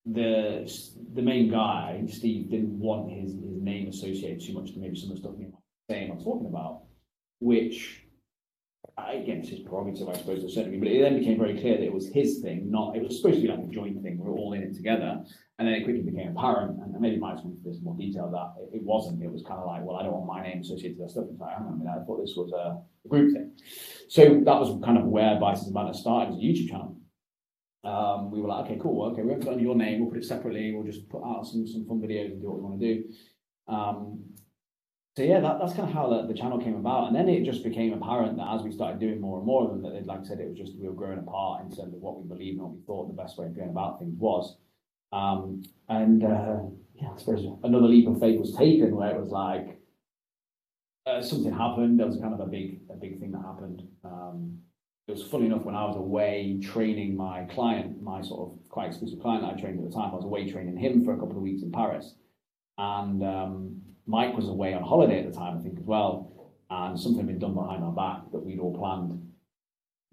[0.05, 0.71] the
[1.13, 5.11] the main guy, Steve, didn't want his, his name associated too much to maybe some
[5.11, 5.53] of the stuff me and
[5.89, 6.83] saying I'm talking about,
[7.39, 8.03] which
[8.97, 11.59] again, it's his prerogative, I suppose, to a certain degree, but it then became very
[11.59, 14.01] clear that it was his thing, not, it was supposed to be like a joint
[14.01, 15.23] thing, we are all in it together.
[15.57, 18.29] And then it quickly became apparent, and maybe Mike's going into this in more detail,
[18.31, 19.21] that it, it, wasn't.
[19.21, 21.25] It was kind of like, well, I don't want my name associated with that stuff.
[21.29, 23.51] It's like, I mean, I thought this was a, group thing.
[24.07, 26.95] So that was kind of where and Banter started as a YouTube channel.
[27.83, 30.19] Um, we were like, okay, cool, okay, we won't put under your name, we'll put
[30.19, 32.79] it separately, we'll just put out some, some fun videos and do what we want
[32.79, 33.03] to do.
[33.67, 34.23] Um,
[35.19, 37.07] so yeah, that, that's kind of how the, the channel came about.
[37.07, 39.69] And then it just became apparent that as we started doing more and more of
[39.69, 41.93] them, that they'd like I said, it was just we were growing apart in terms
[41.93, 44.15] of what we believed and what we thought the best way of going about things
[44.17, 44.55] was.
[45.11, 46.59] Um, and uh,
[46.95, 49.81] yeah, I suppose another leap of faith was taken where it was like
[51.05, 51.99] uh, something happened.
[51.99, 53.83] There was kind of a big a big thing that happened.
[54.05, 54.59] Um,
[55.09, 58.87] it was funny enough when I was away training my client, my sort of quite
[58.87, 60.11] exclusive client that I trained at the time.
[60.13, 62.13] I was away training him for a couple of weeks in Paris,
[62.79, 66.31] and um, Mike was away on holiday at the time, I think, as well.
[66.69, 69.21] And something had been done behind our back that we'd all planned,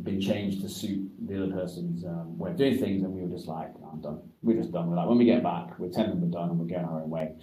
[0.02, 3.04] been changed to suit the other person's um, way of doing things.
[3.04, 4.20] And we were just like, I'm done.
[4.42, 5.06] We're just done with that.
[5.06, 7.36] When we get back, we're telling them we're done and we're going our own way.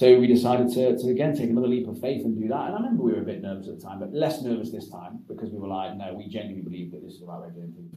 [0.00, 2.66] So we decided to, to again take another leap of faith and do that.
[2.66, 4.90] And I remember we were a bit nervous at the time, but less nervous this
[4.90, 7.48] time because we were like, no, we genuinely believe that this is the right way
[7.48, 7.94] of doing things.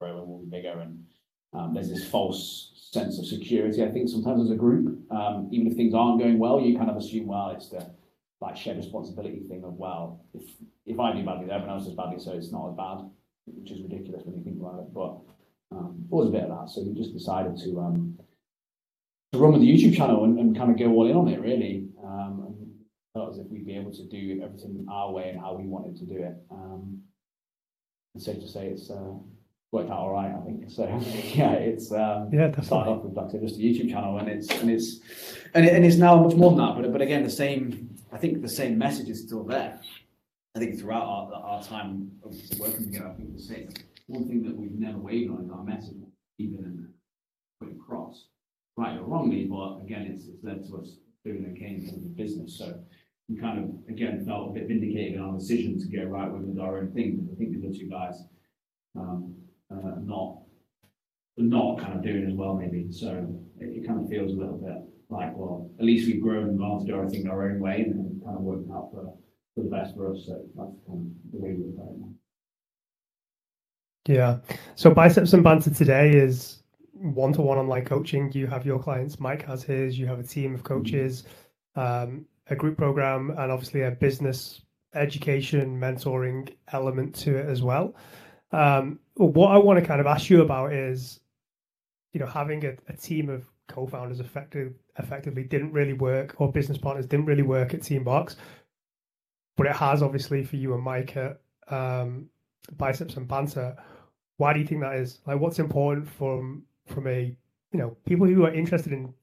[0.00, 0.80] Grow and we'll be bigger.
[0.80, 1.04] And
[1.52, 3.84] um, there's this false sense of security.
[3.84, 6.90] I think sometimes as a group, um, even if things aren't going well, you kind
[6.90, 7.88] of assume, well, it's the
[8.40, 10.42] like shared responsibility thing of, well, if
[10.86, 13.08] if I do badly, everyone else does badly, so it's not as bad,
[13.46, 14.92] which is ridiculous when you think about it.
[14.92, 15.18] But
[15.72, 18.18] um, there was a bit of that, so we just decided to um,
[19.32, 21.40] to run with the YouTube channel and, and kind of go all in on it,
[21.40, 21.86] really.
[22.02, 22.70] Um, and
[23.14, 25.96] felt as if we'd be able to do everything our way and how we wanted
[25.96, 26.34] to do it.
[26.50, 27.02] Um,
[28.14, 29.14] it's safe to say it's uh,
[29.72, 30.70] worked out all right, I think.
[30.70, 30.84] So
[31.34, 32.66] yeah, it's um, yeah, definitely.
[32.66, 35.00] started off with like just a YouTube channel, and it's and it's
[35.54, 36.80] and, it, and it's now much more than that.
[36.80, 37.96] But but again, the same.
[38.12, 39.80] I think the same message is still there.
[40.56, 43.68] I think throughout our, our time of working together, I think the same.
[44.08, 45.98] One thing that we've never wavered on is our message,
[46.38, 46.88] even and
[47.60, 48.26] put across,
[48.76, 49.44] right or wrongly.
[49.44, 52.58] But again, it's, it's led to us doing okay in terms of business.
[52.58, 52.80] So
[53.28, 56.58] we kind of again felt a bit vindicated in our decision to go right with
[56.58, 57.18] our own thing.
[57.20, 58.24] Because I think the other two guys
[58.96, 59.36] um,
[59.70, 60.38] uh, not
[61.36, 62.90] not kind of doing as well maybe.
[62.90, 63.26] So
[63.58, 64.76] it, it, kind of feels a little bit
[65.08, 68.22] like, well, at least we've grown and gone to do everything our own way and
[68.22, 69.14] kind of worked out for,
[69.54, 70.24] for the best for us.
[70.26, 72.00] So that's kind of the way we look at it.
[74.16, 74.38] Yeah.
[74.74, 78.30] So biceps and banter today is one-to-one online coaching.
[78.32, 81.24] You have your clients, Mike has his, you have a team of coaches,
[81.76, 84.62] um, a group program, and obviously a business
[84.94, 87.94] education mentoring element to it as well.
[88.52, 91.20] Um, what I want to kind of ask you about is,
[92.12, 96.78] you know, having a, a team of co-founders effective, effectively didn't really work, or business
[96.78, 98.36] partners didn't really work at Teambox,
[99.56, 102.28] but it has obviously for you and Mike at um,
[102.76, 103.76] Biceps and Banter.
[104.36, 105.20] Why do you think that is?
[105.26, 107.36] Like, what's important from from a
[107.72, 109.14] you know people who are interested in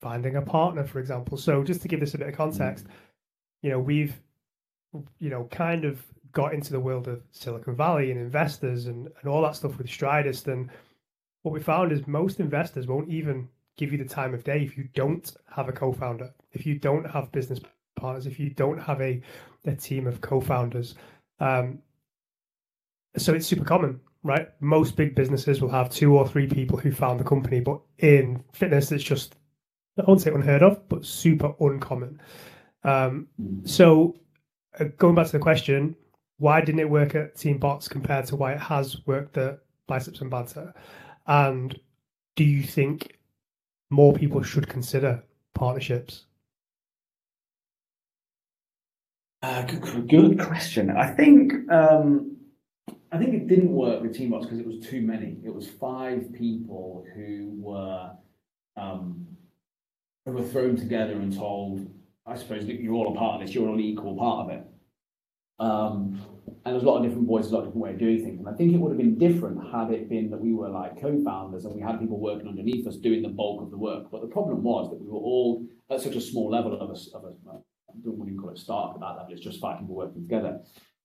[0.00, 1.38] finding a partner, for example?
[1.38, 2.90] So, just to give this a bit of context, mm.
[3.62, 4.20] you know, we've
[5.18, 6.02] you know kind of
[6.36, 9.86] got into the world of Silicon Valley and investors and, and all that stuff with
[9.86, 10.52] Stridist.
[10.52, 10.68] And
[11.40, 14.76] what we found is most investors won't even give you the time of day if
[14.76, 17.58] you don't have a co-founder, if you don't have business
[17.98, 19.22] partners, if you don't have a,
[19.64, 20.94] a team of co-founders.
[21.40, 21.78] Um,
[23.16, 24.50] so it's super common, right?
[24.60, 28.44] Most big businesses will have two or three people who found the company, but in
[28.52, 29.36] fitness, it's just
[29.98, 32.20] I won't say unheard of, but super uncommon.
[32.84, 33.28] Um,
[33.64, 34.16] so
[34.78, 35.96] uh, going back to the question,
[36.38, 40.20] why didn't it work at Team Box compared to why it has worked at Biceps
[40.20, 40.74] and Banter?
[41.26, 41.78] And
[42.34, 43.18] do you think
[43.90, 45.22] more people should consider
[45.54, 46.26] partnerships?
[49.42, 50.90] Uh, good, good question.
[50.90, 52.36] I think um,
[53.12, 55.38] I think it didn't work with Team Box because it was too many.
[55.44, 58.10] It was five people who were
[58.76, 59.26] um,
[60.24, 61.88] who were thrown together and told,
[62.26, 63.54] I suppose, you're all a part of this.
[63.54, 64.66] You're an equal part of it.
[65.58, 66.20] Um,
[66.64, 68.38] and there's a lot of different voices, a lot of different way of doing things.
[68.40, 71.00] And I think it would have been different had it been that we were like
[71.00, 74.10] co-founders and we had people working underneath us doing the bulk of the work.
[74.10, 77.16] But the problem was that we were all at such a small level of a,
[77.16, 79.78] of a I don't want to call it startup at that level, it's just five
[79.78, 80.60] people working together,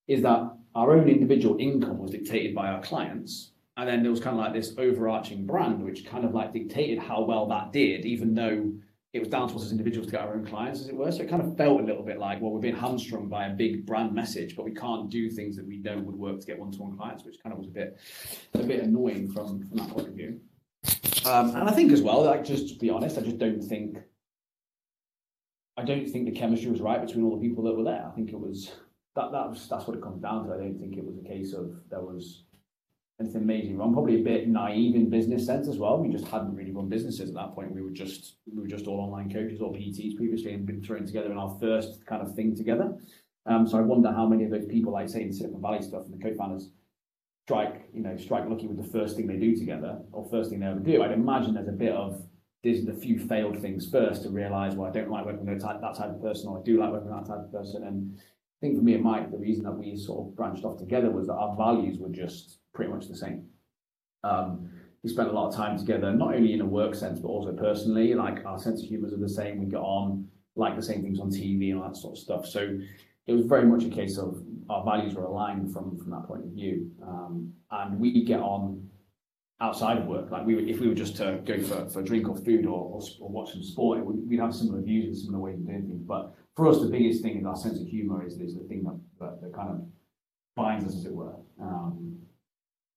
[0.08, 3.52] is that our own individual income was dictated by our clients.
[3.78, 7.00] And then there was kind of like this overarching brand, which kind of like dictated
[7.00, 8.74] how well that did, even though
[9.14, 11.12] it was down to us as individuals to get our own clients, as it were.
[11.12, 13.50] So it kind of felt a little bit like, well, we're being hamstrung by a
[13.54, 16.58] big brand message, but we can't do things that we know would work to get
[16.58, 18.00] one-to-one clients, which kind of was a bit,
[18.54, 20.40] a bit annoying from, from that point of view.
[21.26, 23.98] Um, and I think as well, like just to be honest, I just don't think,
[25.78, 28.06] I don't think the chemistry was right between all the people that were there.
[28.08, 28.72] I think it was
[29.16, 30.54] that that was that's what it comes down to.
[30.54, 32.44] I don't think it was a case of there was
[33.22, 33.94] anything amazing wrong.
[33.94, 35.98] Probably a bit naive in business sense as well.
[35.98, 37.74] We just hadn't really run businesses at that point.
[37.74, 41.06] We were just we were just all online coaches, all PTs previously, and been thrown
[41.06, 42.98] together in our first kind of thing together.
[43.46, 46.06] Um, so I wonder how many of those people, like say in Silicon Valley stuff,
[46.06, 46.70] and the co-founders
[47.46, 50.60] strike, you know, strike lucky with the first thing they do together or first thing
[50.60, 51.02] they ever do.
[51.02, 52.24] I'd imagine there's a bit of
[52.64, 55.82] there's the few failed things first to realize, well, I don't like working with that
[55.82, 57.84] type of person, or I do like working with that type of person.
[57.84, 58.20] And
[58.62, 61.10] I think for me and Mike, the reason that we sort of branched off together
[61.10, 63.48] was that our values were just pretty much the same.
[64.24, 64.70] Um,
[65.04, 67.54] we spent a lot of time together, not only in a work sense, but also
[67.54, 68.14] personally.
[68.14, 69.60] Like our sense of humours are the same.
[69.60, 72.46] We get on, like the same things on TV and all that sort of stuff.
[72.46, 72.78] So
[73.26, 76.44] it was very much a case of our values were aligned from from that point
[76.44, 78.88] of view, um, and we get on
[79.60, 80.30] outside of work.
[80.30, 82.66] Like we would, if we were just to go for, for a drink or food
[82.68, 85.66] or, or, or watch some sport, would, we'd have similar views and similar ways of
[85.66, 86.04] doing things.
[86.04, 88.84] But for us, the biggest thing is our sense of humour is, is the thing
[88.84, 89.82] that, that, that kind of
[90.56, 91.36] binds us, as it were.
[91.62, 92.18] Um,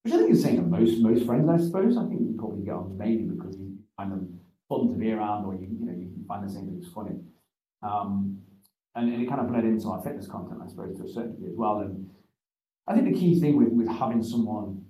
[0.03, 1.97] which I think is saying of most most friends, I suppose.
[1.97, 4.39] I think you probably get on mainly because you find them
[4.69, 7.15] fun to be around, or you you know you find the same things funny.
[7.81, 8.39] Um,
[8.95, 11.33] and, and it kind of bled into our fitness content, I suppose, to a certain
[11.33, 11.79] degree as well.
[11.79, 12.09] And
[12.87, 14.85] I think the key thing with with having someone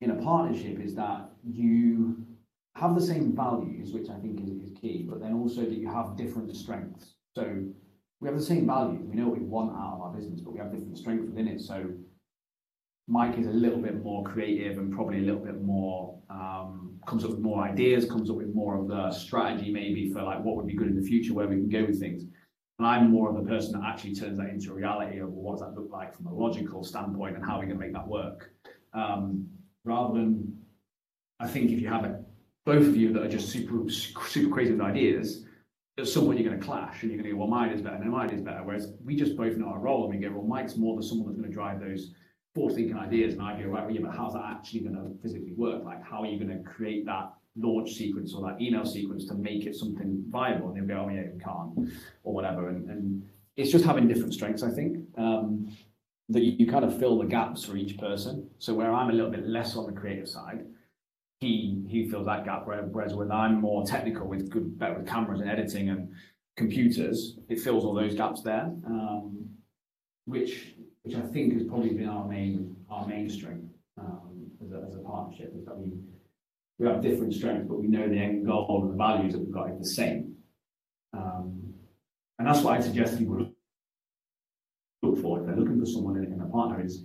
[0.00, 2.24] in a partnership is that you
[2.76, 5.88] have the same values, which I think is, is key, but then also that you
[5.88, 7.14] have different strengths.
[7.40, 7.64] So
[8.20, 9.00] we have the same values.
[9.02, 11.48] We know what we want out of our business, but we have different strengths within
[11.48, 11.60] it.
[11.60, 11.90] So
[13.08, 17.24] Mike is a little bit more creative and probably a little bit more um, comes
[17.24, 20.56] up with more ideas, comes up with more of the strategy maybe for like what
[20.56, 22.24] would be good in the future, where we can go with things.
[22.78, 25.52] And I'm more of the person that actually turns that into a reality of what
[25.52, 28.06] does that look like from a logical standpoint and how are we can make that
[28.06, 28.50] work.
[28.92, 29.48] Um,
[29.84, 30.58] rather than,
[31.38, 32.16] I think if you have it,
[32.66, 35.46] both of you that are just super super with ideas,
[36.00, 37.82] at some point you're going to clash and you're going to go, well, mine is
[37.82, 38.62] better, and mine is better.
[38.62, 41.28] Whereas we just both know our role and we go, well, Mike's more the someone
[41.28, 42.12] that's going to drive those
[42.54, 45.22] forward thinking ideas, and I go, right, well, yeah, but how's that actually going to
[45.22, 45.84] physically work?
[45.84, 49.34] Like, how are you going to create that launch sequence or that email sequence to
[49.34, 50.68] make it something viable?
[50.70, 51.92] And they'll go, oh, yeah, we can't,
[52.24, 52.68] or whatever.
[52.68, 54.98] And, and it's just having different strengths, I think.
[55.16, 55.76] Um,
[56.28, 58.48] that you, you kind of fill the gaps for each person.
[58.58, 60.64] So where I'm a little bit less on the creative side,
[61.40, 62.62] he he fills that gap.
[62.66, 66.12] Whereas when I'm more technical with good better with cameras and editing and
[66.56, 68.70] computers, it fills all those gaps there.
[68.86, 69.48] Um,
[70.26, 74.84] which which I think has probably been our main our main strength um, as, a,
[74.86, 75.92] as a partnership is that we
[76.78, 79.52] we have different strengths, but we know the end goal and the values that we've
[79.52, 80.34] got are the same.
[81.12, 81.74] Um,
[82.38, 83.50] and that's what I suggest people
[85.02, 87.04] look for if they're looking for someone in, in a partner is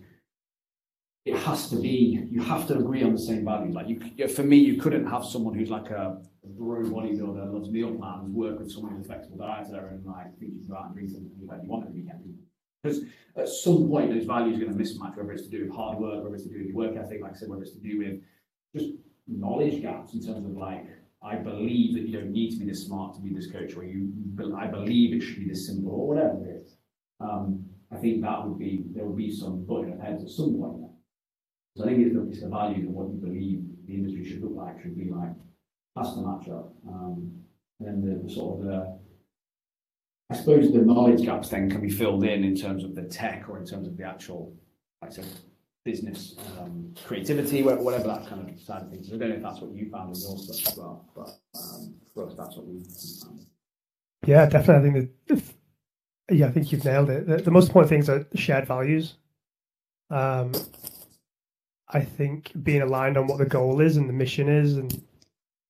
[1.26, 3.74] it has to be you have to agree on the same values.
[3.74, 7.94] Like you, for me, you couldn't have someone who's like a bro bodybuilder, loves meal
[7.96, 10.86] plans, work with someone who's a flexible dieter, and like think you can go out
[10.86, 12.38] and drink something you want the weekend.
[12.84, 13.02] Because
[13.36, 15.98] at some point, those values are going to mismatch, whether it's to do with hard
[15.98, 17.80] work, whether it's to do with your work ethic, like I said, whether it's to
[17.80, 18.22] do with
[18.76, 18.94] just
[19.28, 20.86] knowledge gaps in terms of like,
[21.24, 23.84] I believe that you don't need to be this smart to be this coach, or
[23.84, 24.12] you,
[24.56, 26.76] I believe it should be this simple, or whatever it is.
[27.20, 30.54] Um, I think that would be, there would be some butting of heads at some
[30.54, 30.85] point.
[31.76, 34.42] So I think it's the, it's the values and what you believe the industry should
[34.42, 35.34] look like, should be like,
[35.96, 36.72] that's the matchup.
[36.88, 37.32] Um,
[37.80, 39.00] and then the, the sort of the,
[40.30, 43.50] I suppose the knowledge gaps then can be filled in in terms of the tech
[43.50, 44.56] or in terms of the actual,
[45.02, 45.28] like I said,
[45.84, 49.14] business um, creativity, whatever that kind of side of things.
[49.14, 51.94] I don't know if that's what you found in your stuff as well, but um,
[52.14, 53.46] for us, that's what we found.
[54.26, 54.90] Yeah, definitely.
[54.90, 55.44] I think that
[56.32, 57.28] yeah, I think you've nailed it.
[57.28, 59.16] The, the most important things are shared values.
[60.10, 60.54] Um,
[61.96, 65.02] I think being aligned on what the goal is and the mission is, and,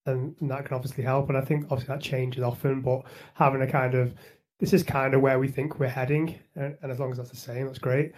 [0.08, 1.30] and and that can obviously help.
[1.30, 3.04] And I think obviously that changes often, but
[3.36, 4.16] having a kind of
[4.60, 7.30] this is kind of where we think we're heading, and, and as long as that's
[7.30, 8.14] the same, that's great.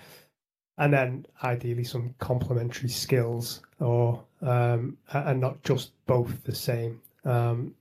[0.78, 7.02] And then ideally some complementary skills, or um, and not just both the same.
[7.26, 7.76] Um,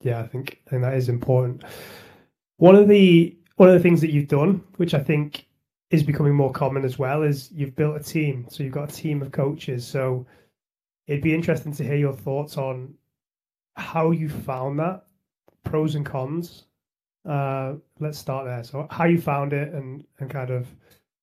[0.00, 1.64] yeah, I think I think that is important.
[2.58, 5.46] One of the one of the things that you've done, which I think
[5.92, 8.46] is becoming more common as well, is you've built a team.
[8.48, 9.86] So you've got a team of coaches.
[9.86, 10.26] So
[11.06, 12.94] it'd be interesting to hear your thoughts on
[13.76, 15.04] how you found that,
[15.64, 16.64] pros and cons.
[17.28, 18.64] Uh, let's start there.
[18.64, 20.66] So how you found it and, and kind of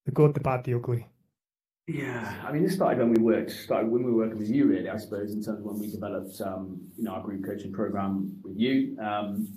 [0.06, 1.08] the good, the bad, the ugly.
[1.88, 4.68] Yeah, I mean, this started when we worked, started when we were working with you,
[4.68, 7.74] really, I suppose, in terms of when we developed, um, you know, our group coaching
[7.74, 8.96] program with you.
[9.02, 9.48] Um,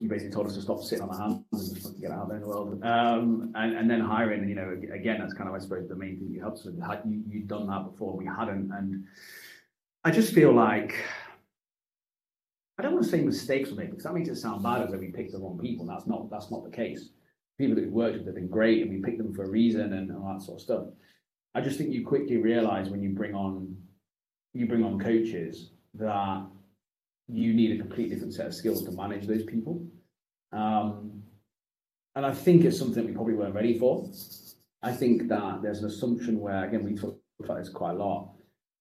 [0.00, 2.38] you basically told us to stop sitting on our hands and just get out there
[2.38, 2.82] in the world.
[2.82, 6.18] Um, and, and then hiring, you know, again, that's kind of, I suppose, the main
[6.18, 6.74] thing you helped with.
[6.74, 8.72] You, you'd done that before, we hadn't.
[8.72, 9.04] And
[10.02, 10.94] I just feel like,
[12.78, 14.94] I don't want to say mistakes were made because that makes it sound bad as
[14.94, 15.84] if we picked the wrong people.
[15.84, 17.10] That's not, that's not the case.
[17.58, 19.92] People that we've worked with have been great and we picked them for a reason
[19.92, 20.84] and, and all that sort of stuff.
[21.54, 23.76] I just think you quickly realize when you bring on,
[24.54, 26.46] you bring on coaches that
[27.32, 29.86] you need a completely different set of skills to manage those people.
[30.52, 31.22] Um,
[32.14, 34.08] and I think it's something we probably weren't ready for.
[34.82, 38.32] I think that there's an assumption where, again, we talk about this quite a lot.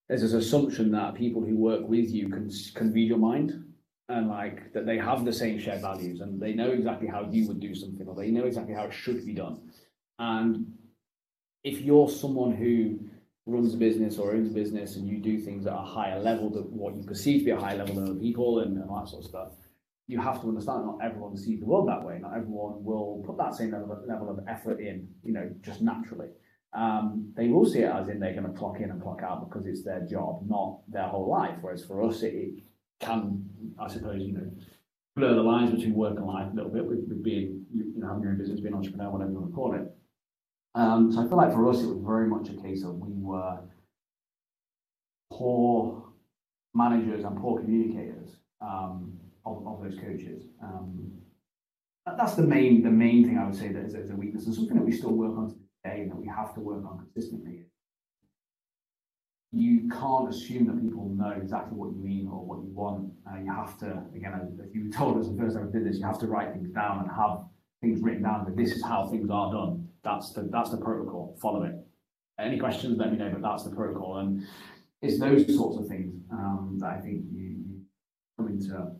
[0.08, 3.64] There's this assumption that people who work with you can can read your mind,
[4.10, 7.48] and like that they have the same shared values and they know exactly how you
[7.48, 9.62] would do something or they know exactly how it should be done.
[10.18, 10.74] And
[11.64, 13.00] if you're someone who
[13.50, 16.50] runs a business or owns a business and you do things at a higher level
[16.50, 19.00] than what you perceive to be a high level than other people and, and all
[19.00, 19.52] that sort of stuff,
[20.08, 22.18] you have to understand not everyone sees the world that way.
[22.20, 25.82] Not everyone will put that same level of, level of effort in, you know, just
[25.82, 26.30] naturally.
[26.74, 29.48] Um, they will see it as in they're going to clock in and clock out
[29.48, 31.58] because it's their job, not their whole life.
[31.62, 32.64] Whereas for us, it, it
[33.00, 34.52] can, I suppose, you know,
[35.16, 38.08] blur the lines between work and life a little bit with, with being, you know,
[38.08, 39.96] having your own business, being an entrepreneur, whatever you want to call it.
[40.80, 43.12] Um, so I feel like for us, it was very much a case of we
[43.12, 43.60] were
[45.30, 46.06] poor
[46.74, 50.46] managers and poor communicators um, of, of, those coaches.
[50.64, 51.12] Um,
[52.18, 54.56] that's the main the main thing I would say that is, is, a weakness and
[54.56, 57.66] something that we still work on today and that we have to work on consistently.
[59.52, 63.12] You can't assume that people know exactly what you mean or what you want.
[63.30, 66.00] Uh, you have to, again, as you told us the first time we did this,
[66.00, 67.40] you have to write things down and have
[67.82, 69.88] things written down that this is how things are done.
[70.04, 71.38] That's the that's the protocol.
[71.42, 71.76] Follow it.
[72.40, 72.98] Any questions?
[72.98, 73.30] Let me know.
[73.32, 74.44] But that's the protocol, and
[75.02, 77.82] it's those sorts of things um, that I think you, you
[78.38, 78.92] come into.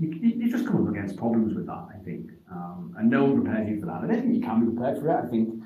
[0.00, 3.42] You, you, just come up against problems with that, I think, um, and no one
[3.42, 4.04] prepares you for that.
[4.04, 5.26] I don't think you can be prepared for it.
[5.26, 5.60] I think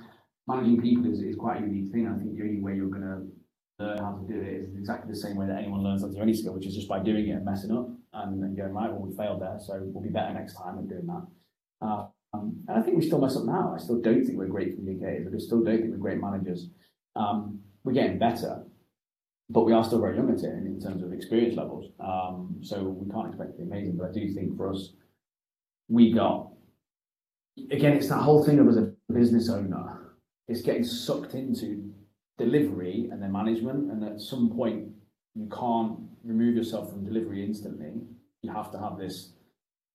[0.49, 2.09] managing people is, is quite a unique thing.
[2.09, 5.13] I think the only way you're going to learn how to do it is exactly
[5.13, 6.99] the same way that anyone learns how to do any skill, which is just by
[6.99, 8.91] doing it and messing up and, and going right.
[8.91, 11.27] Well, we failed there, so we'll be better next time at doing that.
[11.83, 12.09] Um,
[12.69, 13.75] and I think we still mess up now.
[13.75, 15.25] I still don't think we're great communicators.
[15.25, 16.69] But I still don't think we're great managers.
[17.15, 18.65] Um, we're getting better,
[19.51, 21.91] but we are still very young at it in, terms of experience levels.
[22.01, 23.97] Um, so we can't expect to be amazing.
[23.97, 24.93] But I do think for us,
[25.89, 26.49] we got
[27.71, 30.15] again, it's that whole thing of as a business owner,
[30.49, 31.93] it's getting sucked into
[32.39, 33.91] delivery and then management.
[33.91, 34.89] And at some point,
[35.35, 37.93] you can't remove yourself from delivery instantly.
[38.43, 39.33] You have to have this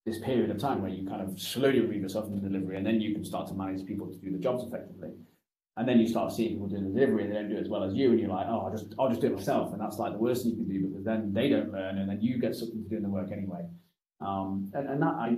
[0.07, 2.85] this period of time where you kind of slowly remove yourself from the delivery and
[2.85, 5.09] then you can start to manage people to do the jobs effectively.
[5.75, 7.69] And then you start seeing people doing the delivery and they don't do it as
[7.69, 9.79] well as you, and you're like, oh, I'll just I'll just do it myself, and
[9.79, 12.19] that's like the worst thing you can do because then they don't learn, and then
[12.19, 13.61] you get something to do in the work anyway.
[14.19, 15.37] Um, and, and that I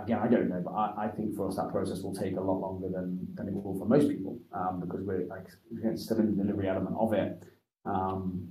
[0.00, 2.40] again I don't know, but I, I think for us that process will take a
[2.40, 5.48] lot longer than than it will for most people um, because we're like
[5.96, 7.42] still in the delivery element of it.
[7.84, 8.46] Um,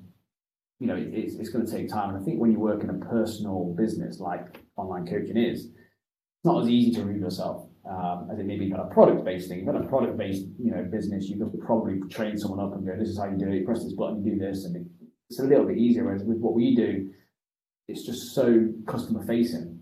[0.80, 2.10] you know, it, it's, it's going to take time.
[2.10, 6.46] And I think when you work in a personal business like online coaching is, it's
[6.46, 9.50] not as easy to remove yourself um, as it may be kind a product based
[9.50, 9.68] thing.
[9.68, 12.96] If a product based, you know, business, you could probably train someone up and go,
[12.98, 13.56] this is how you do it.
[13.56, 14.84] You press this button, you do this, and it,
[15.30, 16.06] it's a little bit easier.
[16.06, 17.12] Whereas with what we do,
[17.88, 19.80] it's just so customer facing.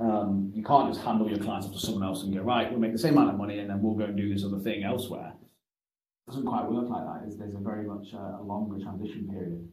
[0.00, 2.80] Um, you can't just handle your clients off to someone else and go, right, we'll
[2.80, 4.84] make the same amount of money and then we'll go and do this other thing
[4.84, 5.32] elsewhere.
[6.26, 7.20] It doesn't quite work like that.
[7.22, 9.66] There's, there's a very much uh, a longer transition period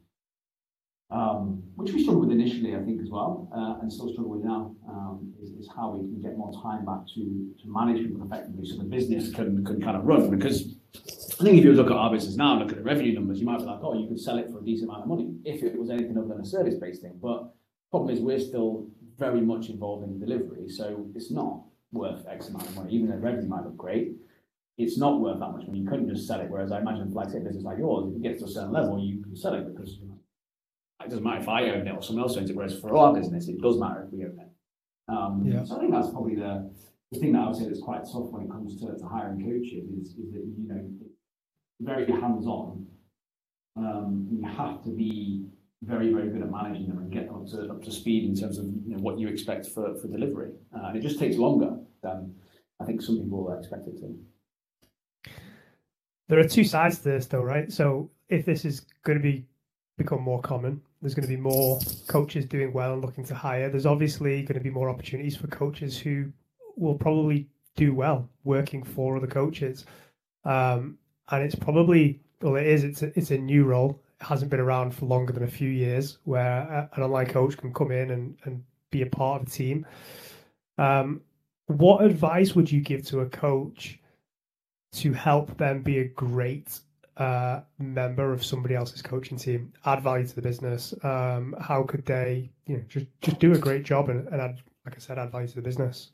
[1.75, 4.75] which we struggled with initially, I think, as well, uh, and still struggle with now,
[4.87, 8.83] um, is, how we can get more time back to, manage people effectively so the
[8.83, 10.29] business can, kind of run.
[10.29, 10.75] Because
[11.39, 13.45] I think if you look at our business now, look at the revenue numbers, you
[13.45, 15.63] might be like, oh, you could sell it for a decent amount of money if
[15.63, 17.17] it was anything other than a service based thing.
[17.21, 17.53] But
[17.91, 18.87] problem is, we're still
[19.17, 21.61] very much involved in delivery, so it's not
[21.91, 24.13] worth X amount of money, even though revenue might look great.
[24.77, 25.79] It's not worth that much money.
[25.79, 26.49] You couldn't just sell it.
[26.49, 28.99] Whereas I imagine, like a business like yours, if it gets to a certain level,
[28.99, 29.99] you can sell it because
[31.01, 32.55] it doesn't matter if I own it or someone else owns it.
[32.55, 34.49] Whereas for our business, it does matter if we own it.
[35.07, 35.63] Um, yeah.
[35.65, 36.71] So I think that's probably the,
[37.11, 39.41] the thing that I would say that's quite tough when it comes to, to hiring
[39.43, 40.89] coaches is, is that you know
[41.81, 42.85] very hands on.
[43.75, 45.47] Um, you have to be
[45.81, 48.57] very very good at managing them and get up to up to speed in terms
[48.57, 50.51] of you know, what you expect for for delivery.
[50.73, 52.33] Uh, and it just takes longer than
[52.79, 55.31] I think some people expect it to.
[56.29, 57.71] There are two sides to this, though, right?
[57.71, 59.45] So if this is going to be
[59.97, 60.81] become more common.
[61.01, 63.69] There's going to be more coaches doing well and looking to hire.
[63.69, 66.31] There's obviously going to be more opportunities for coaches who
[66.75, 69.85] will probably do well working for other coaches.
[70.45, 70.97] Um,
[71.29, 74.01] and it's probably, well, it is, it's a, it's a new role.
[74.19, 77.57] It hasn't been around for longer than a few years where a, an online coach
[77.57, 79.85] can come in and, and be a part of the team.
[80.77, 81.21] Um,
[81.67, 83.99] what advice would you give to a coach
[84.93, 86.79] to help them be a great
[87.79, 90.93] member of somebody else's coaching team, add value to the business?
[91.03, 94.61] Um, how could they, you know, just just do a great job and, and add,
[94.85, 96.11] like I said, add value to the business?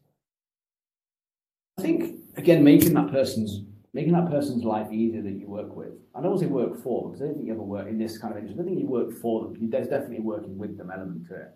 [1.78, 5.94] I think again, making that person's making that person's life easier that you work with.
[6.14, 7.98] I don't want to say work for because I don't think you ever work in
[7.98, 8.60] this kind of industry.
[8.60, 9.70] I don't think you work for them.
[9.70, 11.56] There's definitely working with them element to it.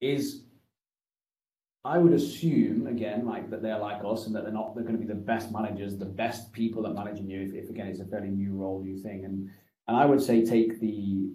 [0.00, 0.42] Is
[1.84, 4.74] I would assume again, like that they're like us, and that they're not.
[4.74, 7.42] They're going to be the best managers, the best people at managing you.
[7.42, 9.48] If, if again, it's a fairly new role, new thing, and
[9.86, 11.30] and I would say take the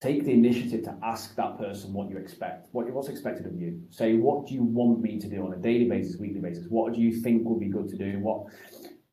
[0.00, 3.82] take the initiative to ask that person what you expect, what what's expected of you.
[3.90, 6.66] Say, what do you want me to do on a daily basis, weekly basis?
[6.68, 8.20] What do you think would be good to do?
[8.20, 8.46] What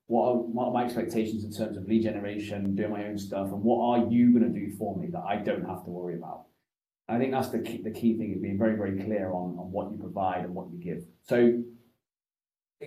[0.07, 3.51] what are, what are my expectations in terms of lead generation, doing my own stuff,
[3.51, 6.15] and what are you going to do for me that I don't have to worry
[6.15, 6.45] about?
[7.07, 9.71] I think that's the key, the key thing is being very, very clear on, on
[9.71, 11.03] what you provide and what you give.
[11.21, 11.61] So,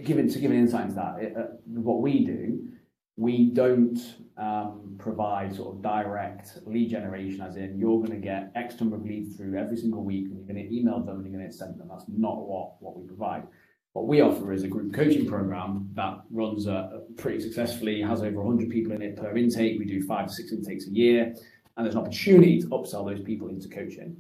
[0.04, 2.68] given to give an insight into that, it, uh, what we do,
[3.16, 3.98] we don't
[4.36, 8.96] um, provide sort of direct lead generation, as in you're going to get X number
[8.96, 11.50] of leads through every single week, and you're going to email them and you're going
[11.50, 11.88] to send them.
[11.88, 13.44] That's not what what we provide.
[13.92, 18.42] What we offer is a group coaching program that runs uh, pretty successfully, has over
[18.42, 19.78] 100 people in it per intake.
[19.78, 21.34] We do five to six intakes a year
[21.78, 24.16] and there's an opportunity to upsell those people into coaching.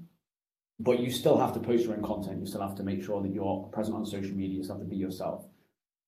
[0.78, 2.38] But you still have to post your own content.
[2.38, 4.58] You still have to make sure that you're present on social media.
[4.58, 5.44] You still have to be yourself.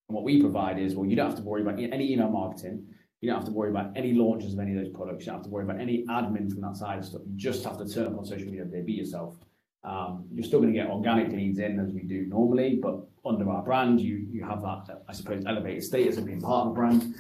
[0.09, 2.87] And what we provide is, well, you don't have to worry about any email marketing.
[3.21, 5.27] You don't have to worry about any launches of any of those products.
[5.27, 7.23] You don't have to worry about any admin from that side of stuff.
[7.27, 9.37] You just have to turn up on social media and be yourself.
[9.83, 13.49] Um, you're still going to get organic leads in as we do normally, but under
[13.51, 16.79] our brand, you you have that, I suppose, elevated status of being part of the
[16.79, 17.15] brand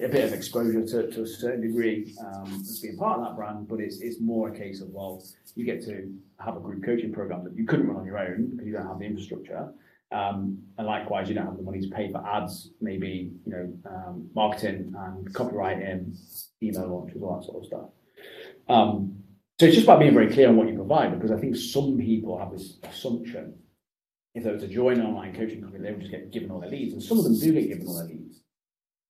[0.00, 3.36] a bit of exposure to, to a certain degree um, as being part of that
[3.36, 5.24] brand, but it's it's more a case of well,
[5.54, 8.50] you get to have a group coaching program that you couldn't run on your own
[8.50, 9.72] because you don't have the infrastructure,
[10.12, 13.72] um, and likewise you don't have the money to pay for ads, maybe you know
[13.86, 16.14] um, marketing and copywriting,
[16.62, 17.88] email launches, all that sort of stuff.
[18.68, 19.22] Um,
[19.58, 21.96] so it's just about being very clear on what you provide because I think some
[21.96, 23.54] people have this assumption
[24.36, 26.60] if they were to join an online coaching company, they would just get given all
[26.60, 28.42] their leads, and some of them do get given all their leads.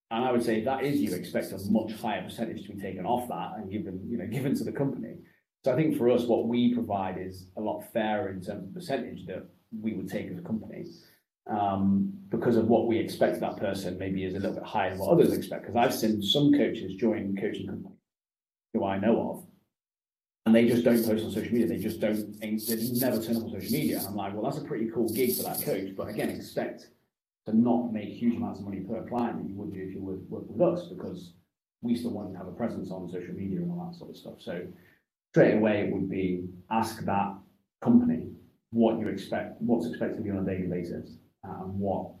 [0.09, 3.05] And I would say that is you, expect a much higher percentage to be taken
[3.05, 5.15] off that and given, you know, given to the company.
[5.65, 8.73] So I think for us, what we provide is a lot fairer in terms of
[8.73, 9.45] percentage that
[9.81, 10.85] we would take as a company.
[11.49, 14.99] Um, because of what we expect that person maybe is a little bit higher than
[14.99, 15.63] what others expect.
[15.63, 17.97] Because I've seen some coaches join coaching companies
[18.73, 19.45] who I know of,
[20.45, 21.67] and they just don't post on social media.
[21.67, 22.39] They just don't.
[22.39, 22.51] They
[22.99, 24.01] never turn up on social media.
[24.05, 25.95] I'm like, well, that's a pretty cool gig for that coach.
[25.95, 26.87] But again, expect
[27.47, 30.01] to not make huge amounts of money per client that you would do if you
[30.01, 31.33] would work with us because
[31.81, 34.17] we still want to have a presence on social media and all that sort of
[34.17, 34.33] stuff.
[34.39, 34.67] So
[35.31, 37.35] straight away it would be ask that
[37.81, 38.27] company
[38.71, 41.15] what you expect, what's expected of you on a daily basis,
[41.47, 42.11] uh, and what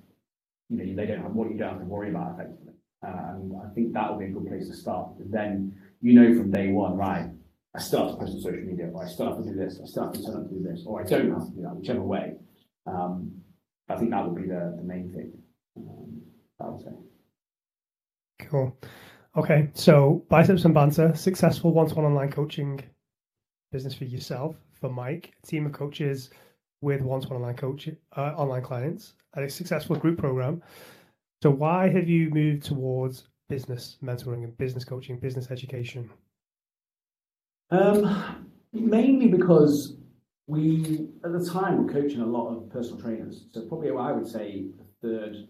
[0.69, 2.73] you know they don't have what you don't have to worry about effectively.
[3.01, 5.09] And I think that will be a good place to start.
[5.19, 7.29] Then you know from day one, right?
[7.75, 10.13] I have to post on social media, or I have to do this, I have
[10.13, 12.35] to turn up to do this, or I don't have to do that, whichever way.
[12.85, 13.41] Um,
[13.89, 15.31] I think that would be the, the main thing.
[15.77, 16.21] Um,
[16.59, 16.91] I would say.
[18.39, 18.77] Cool.
[19.35, 22.81] Okay, so biceps and banter, successful one-to-one online coaching
[23.71, 26.31] business for yourself, for Mike, a team of coaches
[26.81, 30.63] with one-to-one online coach, uh, online clients, and a successful group program.
[31.43, 36.09] So, why have you moved towards business mentoring and business coaching, business education?
[37.69, 39.96] Um, mainly because
[40.47, 43.45] we at the time were coaching a lot of personal trainers.
[43.51, 45.47] So probably I would say a third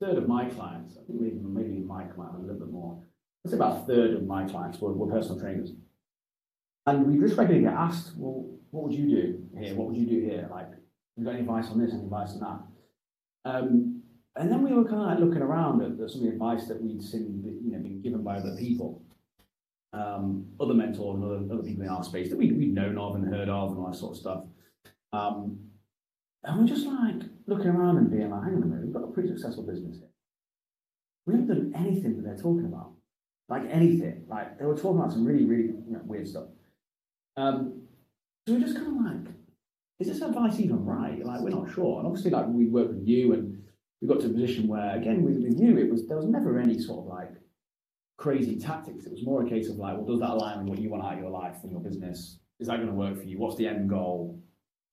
[0.00, 3.02] third of my clients, I think maybe maybe Mike might have a little bit more.
[3.44, 5.72] I'd say about a third of my clients were, were personal trainers.
[6.86, 9.74] And we just regularly get asked, well, what would you do here?
[9.74, 10.48] What would you do here?
[10.50, 10.68] Like,
[11.16, 13.50] you got any advice on this, any advice on that?
[13.50, 14.02] Um,
[14.36, 16.66] and then we were kind of like looking around at, at some of the advice
[16.68, 19.02] that we'd seen, you know, being given by other people
[19.92, 23.16] um, other mentors and other, other people in our space that we, we'd known of
[23.16, 24.44] and heard of and all that sort of stuff.
[25.12, 25.58] Um,
[26.44, 29.04] and we're just like looking around and being like, hang on a minute, we've got
[29.04, 30.08] a pretty successful business here.
[31.26, 32.92] We haven't done anything that they're talking about.
[33.48, 34.24] Like anything.
[34.28, 36.46] Like they were talking about some really, really you know, weird stuff.
[37.36, 37.82] Um,
[38.46, 39.34] so we're just kind of like,
[39.98, 41.24] is this advice even right?
[41.24, 41.98] Like we're not sure.
[41.98, 43.62] And obviously, like we worked with you and
[44.00, 46.58] we got to a position where, again, with, with you, it was there was never
[46.58, 47.32] any sort of like
[48.20, 49.06] crazy tactics.
[49.06, 51.02] It was more a case of like, well, does that align with what you want
[51.02, 52.38] out of your life and your business?
[52.60, 53.38] Is that going to work for you?
[53.38, 54.38] What's the end goal?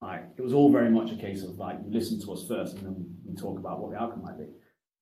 [0.02, 2.78] Like, it was all very much a case of like, you listen to us first
[2.78, 4.46] and then we talk about what the outcome might be.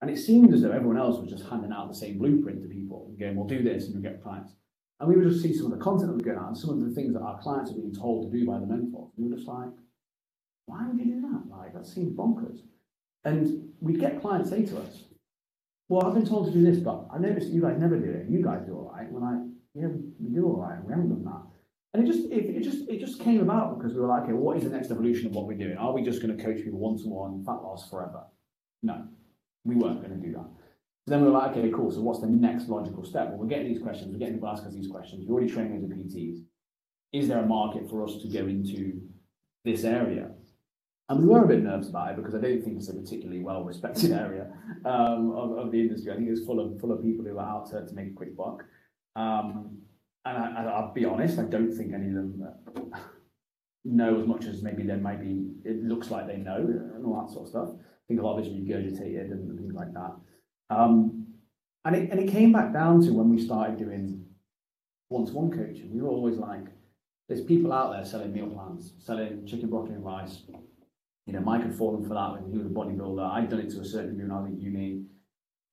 [0.01, 2.67] And it seemed as though everyone else was just handing out the same blueprint to
[2.67, 4.53] people and going, we'll do this and you'll get clients.
[4.99, 6.71] And we would just see some of the content that was going out and some
[6.71, 9.11] of the things that our clients are being told to do by the mentors.
[9.17, 9.69] We were just like,
[10.65, 11.43] why would you do that?
[11.47, 12.61] Like, that seems bonkers.
[13.23, 15.03] And we'd get clients say to us,
[15.87, 18.27] well, I've been told to do this, but I noticed you guys never do it.
[18.29, 19.11] You guys do all right.
[19.11, 19.87] When I, yeah,
[20.19, 20.83] we do all right.
[20.83, 21.41] We haven't done that.
[21.93, 24.33] And it just, it, it just, it just came about because we were like, okay,
[24.33, 25.77] what is the next evolution of what we're doing?
[25.77, 28.23] Are we just going to coach people one to one, fat loss forever?
[28.83, 29.07] No,
[29.63, 30.45] we weren't going to do that.
[31.05, 31.91] So then we were like, okay, cool.
[31.91, 33.29] So what's the next logical step?
[33.29, 34.11] Well, we're getting these questions.
[34.11, 35.25] We're getting people ask us these questions.
[35.27, 36.43] We're already training as a PTs.
[37.13, 39.01] Is there a market for us to go into
[39.63, 40.31] this area?
[41.07, 43.41] And we were a bit nervous about it because I don't think it's a particularly
[43.41, 44.51] well respected area
[44.85, 46.11] um, of, of, the industry.
[46.11, 48.15] I think it's full of full of people who are out to, to make a
[48.15, 48.63] quick buck.
[49.15, 49.77] Um,
[50.25, 52.43] and I, will be honest, I don't think any of them
[53.83, 55.51] know as much as maybe they might be.
[55.63, 57.69] It looks like they know and all that sort of stuff.
[57.69, 60.15] I think a lot of it's regurgitated and things like that.
[60.71, 61.27] Um,
[61.85, 64.25] and it and it came back down to when we started doing
[65.09, 65.93] one-to-one coaching.
[65.93, 66.65] We were always like,
[67.27, 70.41] there's people out there selling meal plans, selling chicken, broccoli, and rice.
[71.25, 73.31] You know, Mike had fallen for that when he was a bodybuilder.
[73.31, 75.03] I'd done it to a certain degree when I was at uni.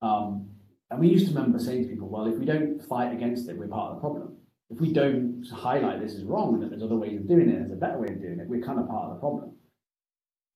[0.00, 0.48] Um,
[0.90, 3.58] and we used to remember saying to people, well, if we don't fight against it,
[3.58, 4.36] we're part of the problem
[4.72, 7.58] if we don't highlight this is wrong and that there's other ways of doing it,
[7.58, 9.52] there's a better way of doing it, we're kind of part of the problem.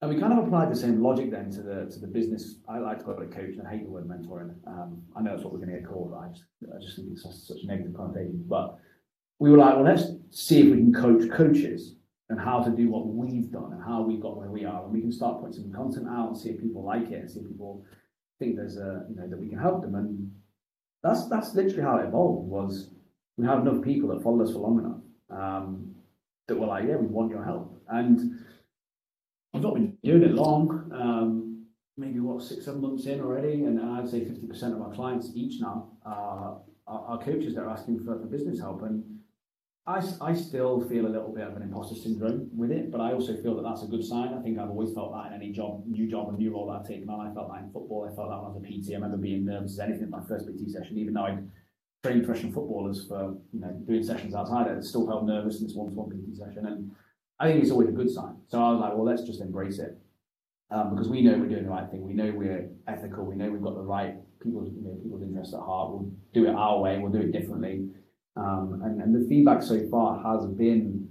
[0.00, 2.56] And we kind of applied the same logic then to the to the business.
[2.68, 4.54] I like to call it a coach, and I hate the word mentoring.
[4.66, 6.12] Um, I know that's what we're going to get called.
[6.14, 8.44] I just, I just think it's such a negative connotation.
[8.46, 8.76] But
[9.38, 11.95] we were like, well, let's see if we can coach coaches
[12.28, 14.92] and how to do what we've done and how we got where we are, and
[14.92, 17.40] we can start putting some content out and see if people like it and see
[17.40, 17.84] if people
[18.38, 19.94] think there's a you know that we can help them.
[19.94, 20.32] And
[21.02, 22.48] that's that's literally how it evolved.
[22.48, 22.90] Was
[23.36, 25.94] we have enough people that followed us for long enough um,
[26.48, 27.82] that were like, yeah, we want your help.
[27.88, 28.44] And
[29.54, 31.66] I've not been doing it long, um,
[31.96, 33.64] maybe what, six, seven months in already.
[33.64, 38.04] And I'd say 50% of our clients each now are, are, coaches that are asking
[38.04, 38.82] for, for business help.
[38.82, 39.02] And
[39.88, 43.12] I, I still feel a little bit of an imposter syndrome with it, but I
[43.12, 44.34] also feel that that's a good sign.
[44.34, 46.80] I think I've always felt that in any job, new job, and new role that
[46.80, 47.24] I've taken on.
[47.24, 48.08] I felt that in football.
[48.10, 48.90] I felt that when I was a PT.
[48.90, 51.48] I remember being nervous as anything at my first PT session, even though I'd
[52.02, 55.76] trained professional footballers for you know doing sessions outside it, still felt nervous in this
[55.76, 56.90] one-to-one PT session, and
[57.38, 58.34] I think it's always a good sign.
[58.48, 59.96] So I was like, well, let's just embrace it
[60.72, 62.02] um, because we know we're doing the right thing.
[62.02, 63.24] We know we're ethical.
[63.24, 65.92] We know we've got the right people's you know, people's interests at heart.
[65.92, 66.98] We'll do it our way.
[66.98, 67.88] We'll do it differently.
[68.36, 71.08] Um, and, the feedback so far has been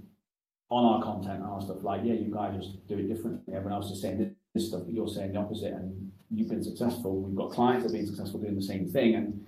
[0.70, 3.54] on our content and our stuff like, yeah, you guys just do it differently.
[3.54, 7.20] Everyone else is saying this stuff, but you're saying the opposite, and you've been successful.
[7.20, 9.44] We've got clients that have been successful doing the same thing, and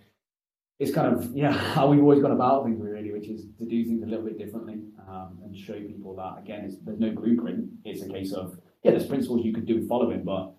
[0.79, 3.85] it's kind of yeah how we've always gone about things really, which is to do
[3.85, 7.69] things a little bit differently um, and show people that again, there's no blueprint.
[7.85, 10.53] It's a case of yeah, there's principles you could do following, but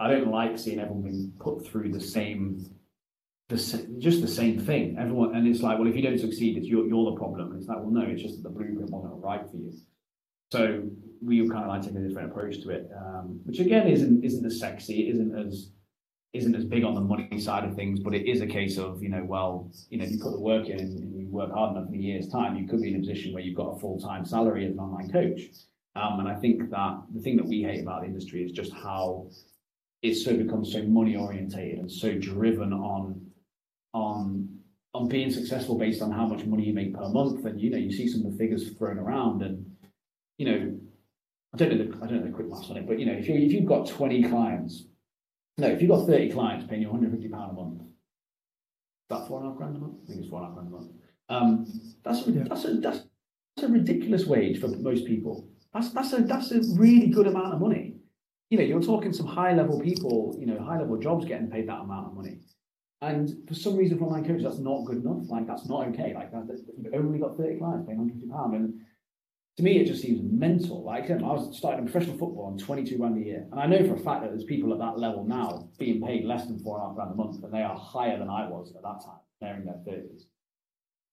[0.00, 2.64] I don't like seeing everyone being put through the same,
[3.48, 3.56] the
[3.98, 4.96] just the same thing.
[4.98, 7.52] Everyone, and it's like, well, if you don't succeed, it's you're, you're the problem.
[7.52, 9.72] And it's like, well, no, it's just that the blueprint wasn't right for you.
[10.50, 10.82] So
[11.24, 14.44] we kind of like taking a different approach to it, um, which again isn't isn't
[14.44, 15.70] as sexy, isn't as
[16.32, 19.02] isn't as big on the money side of things, but it is a case of,
[19.02, 21.76] you know, well, you know, if you put the work in and you work hard
[21.76, 23.78] enough in a year's time, you could be in a position where you've got a
[23.78, 25.42] full-time salary as an online coach.
[25.94, 28.72] Um, and I think that the thing that we hate about the industry is just
[28.72, 29.26] how
[30.00, 33.20] it's so become so money orientated and so driven on
[33.92, 34.48] on
[34.94, 37.44] on being successful based on how much money you make per month.
[37.44, 39.64] And you know, you see some of the figures thrown around, and
[40.38, 40.78] you know,
[41.54, 43.12] I don't know the I don't know the quick maths on it, but you know,
[43.12, 44.84] if you if you've got 20 clients
[45.58, 47.82] no, if you've got 30 clients paying you £150 a month,
[49.08, 49.94] that's four and a half grand a month?
[50.02, 50.90] I think it's four and a half grand a month.
[51.28, 52.44] Um, that's, a, yeah.
[52.48, 53.00] that's, a, that's,
[53.56, 55.48] that's a ridiculous wage for most people.
[55.74, 57.96] That's, that's, a, that's a really good amount of money.
[58.48, 61.68] You know, you're talking some high level people, you know, high level jobs getting paid
[61.68, 62.38] that amount of money.
[63.02, 65.28] And for some reason, for my coach, that's not good enough.
[65.28, 66.14] Like, that's not okay.
[66.14, 68.56] Like, that, you've only got 30 clients paying £150.
[68.56, 68.80] And
[69.56, 70.82] to me, it just seems mental.
[70.82, 73.94] Like I was starting professional football on 22 grand a year, and I know for
[73.94, 76.84] a fact that there's people at that level now being paid less than four and
[76.84, 79.20] a half grand a month, and they are higher than I was at that time.
[79.40, 80.22] They're in their 30s,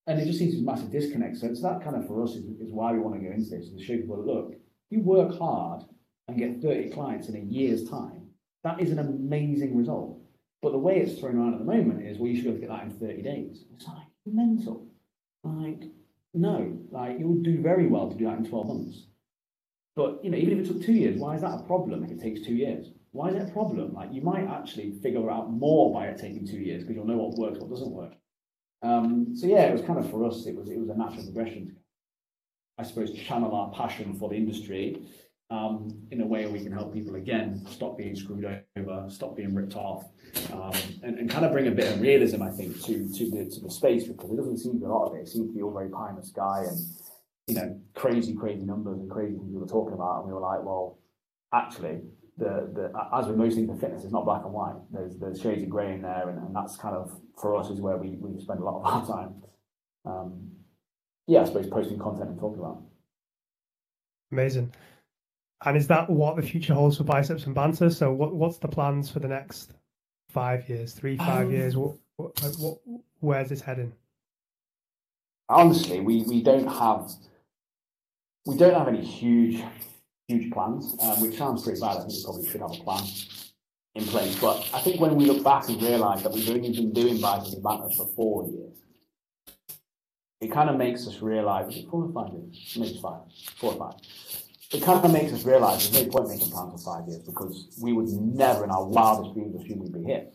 [0.08, 1.38] and it just seems a massive disconnect.
[1.38, 3.50] So it's that kind of for us is, is why we want to go into
[3.50, 4.54] this to show people, look,
[4.90, 5.84] you work hard
[6.28, 8.30] and get 30 clients in a year's time.
[8.64, 10.19] That is an amazing result.
[10.62, 12.60] But the way it's thrown around at the moment is, well, you should be able
[12.60, 13.66] to get that in 30 days.
[13.74, 14.88] It's like mental.
[15.44, 15.84] Like
[16.34, 19.08] no, like you'll do very well to do that in 12 months.
[19.96, 22.12] But you know, even if it took two years, why is that a problem if
[22.12, 22.88] it takes two years?
[23.12, 23.94] Why is it a problem?
[23.94, 27.18] Like you might actually figure out more by it taking two years because you'll know
[27.18, 28.14] what works, what doesn't work.
[28.82, 31.24] Um, so yeah, it was kind of for us, it was it was a natural
[31.24, 31.76] progression.
[32.78, 35.02] I suppose channel our passion for the industry
[35.50, 38.46] um, in a way we can help people again stop being screwed
[38.78, 40.06] over, stop being ripped off,
[40.54, 40.72] um,
[41.02, 43.62] and, and, kind of bring a bit of realism, I think, to to the to
[43.62, 45.22] the space because it doesn't seem to be a lot of it.
[45.22, 46.78] It seems to be all very pie in the sky and
[47.48, 50.42] you know crazy, crazy numbers and crazy things we were talking about, and we were
[50.42, 51.00] like, well,
[51.54, 52.02] actually.
[52.38, 54.76] The, the, as with most things in fitness, it's not black and white.
[54.94, 57.82] There's there's shades of grey in there, and, and that's kind of for us is
[57.82, 59.44] where we, we spend a lot of our time.
[60.06, 60.52] Um,
[61.28, 62.82] yeah, I suppose posting content and talking about.
[64.32, 64.72] Amazing.
[65.66, 67.90] And is that what the future holds for biceps and banter?
[67.90, 69.74] So what what's the plans for the next
[70.30, 71.76] five years, three, five um, years?
[71.76, 72.78] What, what, what,
[73.20, 73.92] where's this heading?
[75.50, 77.10] Honestly, we, we don't have
[78.46, 79.62] we don't have any huge
[80.28, 81.98] huge plans, um, which sounds pretty bad.
[81.98, 83.04] I think we probably should have a plan
[83.96, 84.40] in place.
[84.40, 87.54] But I think when we look back and realise that we've only been doing biceps
[87.54, 88.78] and banter for four years,
[90.40, 92.74] it kind of makes us realize, is it four or five years?
[92.78, 93.22] Maybe it's five,
[93.58, 94.00] four or five.
[94.72, 97.76] It kind of makes us realize there's no point making plans for five years because
[97.82, 100.28] we would never in our wildest dreams assume we'd be here.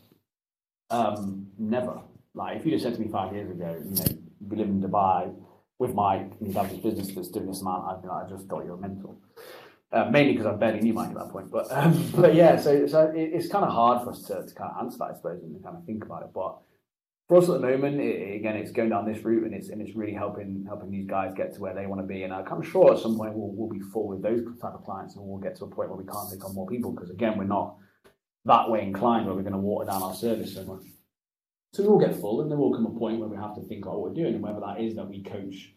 [0.91, 2.01] Um, never.
[2.35, 4.05] Like if you just said to me five years ago, you know,
[4.41, 5.35] we live in Dubai
[5.78, 5.95] with
[6.55, 8.76] have this business that's doing this amount, I'd be like, I just thought you were
[8.76, 9.20] mental.
[9.93, 11.53] Uh, mainly because I barely knew Mike at that point.
[11.53, 14.55] But um, but yeah, so so it, it's kind of hard for us to, to
[14.55, 16.30] kind of answer that, I suppose, and kind of think about it.
[16.35, 16.59] But
[17.29, 19.81] for us at the moment, it, again, it's going down this route, and it's and
[19.81, 22.22] it's really helping helping these guys get to where they want to be.
[22.22, 25.16] And I'm sure at some point we'll we'll be full with those type of clients,
[25.16, 27.39] and we'll get to a point where we can't take on more people because again,
[27.39, 27.77] we're not
[28.45, 30.83] that way inclined where we're going to water down our service so much.
[31.72, 33.62] So we will get full, and there will come a point where we have to
[33.62, 35.72] think about what we're doing, and whether that is that we coach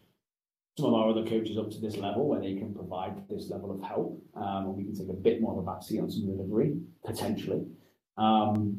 [0.78, 3.72] some of our other coaches up to this level where they can provide this level
[3.72, 6.26] of help, um, and we can take a bit more of a backseat on some
[6.26, 7.66] delivery potentially.
[8.16, 8.78] Um,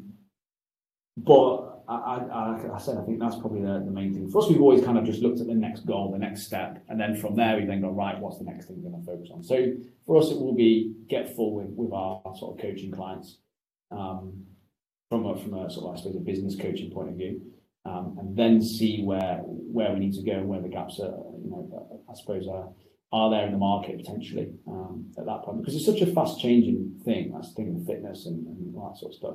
[1.18, 4.30] but I, I, I, said I think that's probably the, the main thing.
[4.30, 6.82] For us, we've always kind of just looked at the next goal, the next step,
[6.88, 8.18] and then from there we then go right.
[8.18, 9.42] What's the next thing we're going to focus on?
[9.42, 9.72] So
[10.06, 13.38] for us, it will be get full with, with our sort of coaching clients
[13.90, 14.44] um,
[15.10, 17.42] from a, from a sort of I suppose a business coaching point of view
[17.84, 21.10] um, and then see where where we need to go and where the gaps are,
[21.42, 22.68] you know, I suppose are,
[23.12, 26.40] are there in the market potentially um, at that point because it's such a fast
[26.40, 27.32] changing thing.
[27.32, 29.34] That's the thing with fitness and, and all that sort of stuff.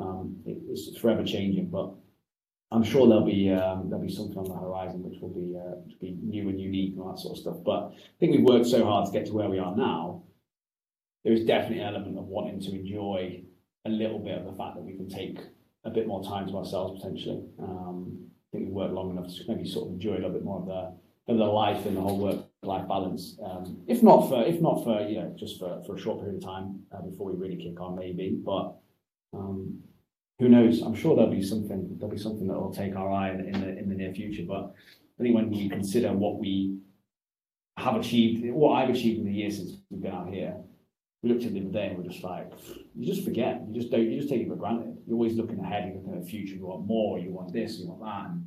[0.00, 1.92] Um, it, it's forever changing, but
[2.72, 5.76] I'm sure there'll be um, there'll be something on the horizon which will be uh,
[6.00, 7.56] be new and unique and all that sort of stuff.
[7.64, 10.22] But I think we've worked so hard to get to where we are now.
[11.24, 13.42] There is definitely an element of wanting to enjoy
[13.84, 15.38] a little bit of the fact that we can take
[15.84, 17.42] a bit more time to ourselves potentially.
[17.58, 20.44] Um, I think we've worked long enough to maybe sort of enjoy a little bit
[20.44, 23.38] more of the of the life and the whole work life balance.
[23.44, 26.36] Um, if not for if not for you know just for, for a short period
[26.36, 28.76] of time uh, before we really kick on maybe, but
[29.32, 29.80] um,
[30.40, 30.80] who knows?
[30.80, 33.60] I'm sure there'll be something there'll be something that will take our eye in, in
[33.60, 34.42] the in the near future.
[34.48, 34.74] But
[35.18, 36.78] I think when we consider what we
[37.76, 40.56] have achieved, what I've achieved in the year since we've been out here,
[41.22, 42.50] we looked at the other day and we're just like,
[42.96, 43.62] you just forget.
[43.68, 44.10] You just don't.
[44.10, 44.96] You just take it for granted.
[45.06, 45.84] You're always looking ahead.
[45.86, 46.54] You're looking at the future.
[46.54, 47.18] You want more.
[47.18, 47.78] You want this.
[47.78, 48.30] You want that.
[48.30, 48.46] And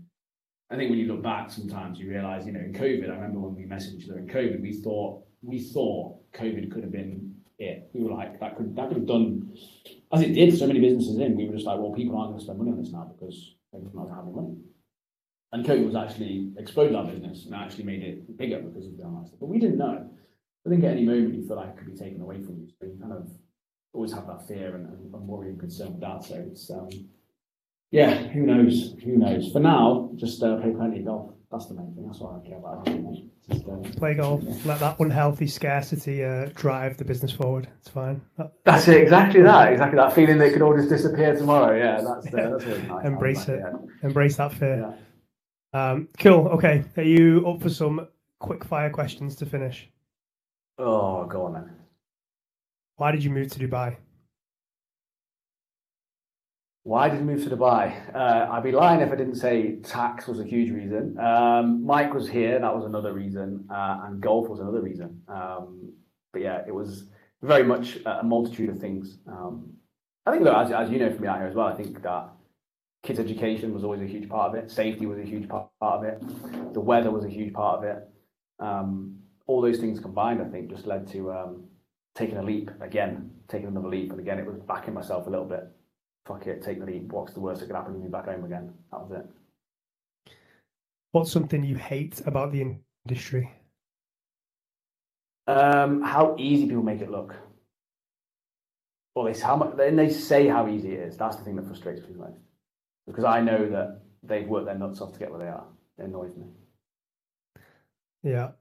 [0.71, 3.07] I think when you look back, sometimes you realise, you know, in COVID.
[3.11, 6.81] I remember when we messaged each other in COVID, we thought we thought COVID could
[6.81, 7.87] have been it.
[7.93, 9.53] We were like, that could that could have done
[10.13, 10.57] as it did.
[10.57, 11.35] So many businesses in.
[11.35, 13.55] We were just like, well, people aren't going to spend money on this now because
[13.71, 14.55] they're not having money.
[15.51, 19.03] And COVID was actually exploded our business and actually made it bigger because of the
[19.03, 19.39] online stuff.
[19.39, 20.09] But we didn't know.
[20.65, 22.69] I think at any moment you feel like it could be taken away from you.
[22.79, 23.29] So you kind of
[23.93, 26.23] always have that fear and, and, and worry and concern with that.
[26.23, 26.89] So it's, um,
[27.91, 28.95] yeah, who knows?
[29.03, 29.51] Who knows?
[29.51, 31.31] For now, just uh, play plenty of golf.
[31.53, 32.07] That's the main thing.
[32.07, 32.83] That's what I care about.
[33.47, 34.41] Just, uh, play golf.
[34.43, 34.55] Yeah.
[34.65, 37.67] Let that unhealthy scarcity uh, drive the business forward.
[37.79, 38.21] It's fine.
[38.39, 39.03] That, that's it.
[39.03, 39.71] Exactly that.
[39.71, 41.77] Exactly that feeling that it could all just disappear tomorrow.
[41.77, 43.05] Yeah, that's uh, that's really nice.
[43.05, 43.61] Embrace it.
[43.63, 43.77] Yeah.
[44.07, 44.95] Embrace that fear.
[45.73, 45.91] Yeah.
[45.91, 46.47] Um, cool.
[46.47, 46.85] Okay.
[46.97, 48.07] Are you up for some
[48.39, 49.87] quick fire questions to finish?
[50.79, 51.69] Oh, go on then.
[52.95, 53.97] Why did you move to Dubai?
[56.85, 58.13] Why did you move to Dubai?
[58.13, 61.17] Uh, I'd be lying if I didn't say tax was a huge reason.
[61.17, 65.21] Um, Mike was here, that was another reason, uh, and golf was another reason.
[65.29, 65.93] Um,
[66.33, 67.05] but yeah, it was
[67.41, 69.17] very much a multitude of things.
[69.27, 69.71] Um,
[70.25, 72.01] I think, though, as, as you know from me out here as well, I think
[72.03, 72.29] that
[73.01, 74.69] kids' education was always a huge part of it.
[74.69, 76.21] Safety was a huge part, of it.
[76.73, 78.09] The weather was a huge part of it.
[78.59, 81.63] Um, all those things combined, I think, just led to um,
[82.13, 84.11] taking a leap again, taking another leap.
[84.11, 85.63] And again, it was backing myself a little bit.
[86.25, 87.11] Fuck it, take the leap.
[87.11, 88.73] What's the worst that could happen to me back home again?
[88.91, 90.33] That was it.
[91.11, 93.51] What's something you hate about the industry?
[95.47, 97.35] Um, how easy people make it look.
[99.15, 101.17] Well, they how much, then they say how easy it is.
[101.17, 102.39] That's the thing that frustrates me most.
[103.05, 105.65] Because I know that they've worked their nuts off to get where they are.
[105.99, 106.45] It annoys me.
[108.23, 108.51] Yeah.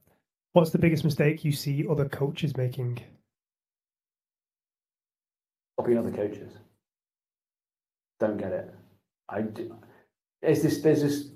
[0.53, 2.99] What's the biggest mistake you see other coaches making?
[5.79, 6.53] Copying other coaches.
[8.23, 8.73] Don't get it.
[9.29, 9.77] I do.
[10.43, 10.81] There's this.
[10.81, 11.33] There's this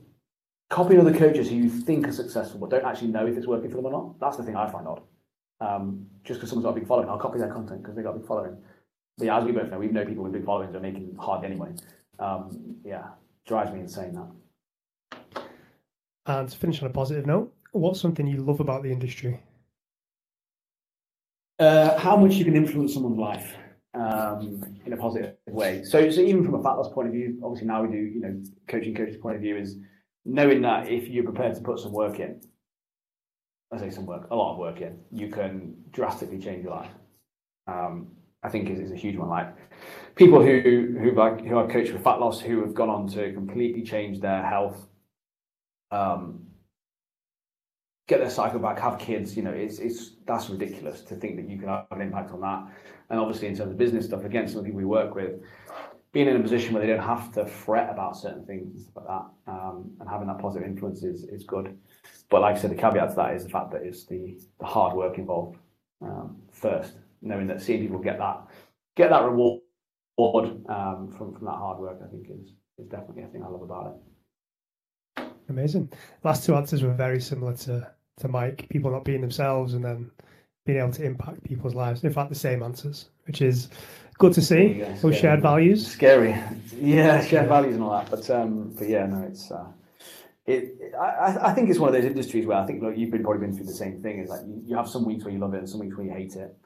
[0.70, 3.70] copying other coaches who you think are successful but don't actually know if it's working
[3.70, 4.20] for them or not.
[4.20, 5.02] That's the thing I find odd.
[5.60, 8.14] Um, just because someone's got a big following, I'll copy their content because they've got
[8.14, 8.56] a big following.
[9.18, 11.44] But yeah, as we both know, we know people with big followings are making hard
[11.44, 11.70] anyway.
[12.20, 13.06] Um, yeah,
[13.48, 15.42] drives me insane that.
[16.26, 19.40] And to finish on a positive note, what's something you love about the industry?
[21.58, 23.56] Uh, how much you can influence someone's life
[23.96, 25.82] um, in a positive way.
[25.84, 28.20] So, so even from a fat loss point of view, obviously now we do, you
[28.20, 29.76] know, coaching coaches point of view is
[30.24, 32.40] knowing that if you're prepared to put some work in,
[33.72, 36.90] I say some work, a lot of work in, you can drastically change your life.
[37.66, 38.08] Um,
[38.42, 39.28] I think is, is a huge one.
[39.28, 39.56] Like
[40.14, 43.32] people who who like who are coached with fat loss who have gone on to
[43.32, 44.86] completely change their health
[45.90, 46.46] um,
[48.06, 49.36] get their cycle back, have kids.
[49.36, 52.40] You know, it's it's that's ridiculous to think that you can have an impact on
[52.40, 52.64] that.
[53.10, 55.40] And obviously, in terms of business stuff, again, people we work with,
[56.12, 58.96] being in a position where they don't have to fret about certain things and stuff
[58.96, 61.76] like that, um, and having that positive influence is, is good.
[62.30, 64.66] But like I said, the caveat to that is the fact that it's the, the
[64.66, 65.58] hard work involved
[66.02, 68.46] um, first, knowing that seeing people get that
[68.96, 69.60] get that reward
[70.18, 73.62] um, from from that hard work, I think is is definitely a thing I love
[73.62, 75.26] about it.
[75.48, 75.92] Amazing.
[76.24, 78.66] Last two answers were very similar to to Mike.
[78.68, 80.10] People not being themselves, and then
[80.64, 82.02] being able to impact people's lives.
[82.02, 83.68] In fact, the same answers, which is
[84.18, 84.82] good to see.
[85.00, 85.86] Those shared values.
[85.86, 86.34] Scary,
[86.80, 88.10] yeah, shared values and all that.
[88.10, 89.50] But um, but yeah, no, it's.
[89.50, 89.66] Uh,
[90.46, 93.22] it, I, I think it's one of those industries where I think look, you've been
[93.24, 94.20] probably been through the same thing.
[94.20, 96.06] Is like you, you have some weeks where you love it and some weeks where
[96.06, 96.56] you hate it,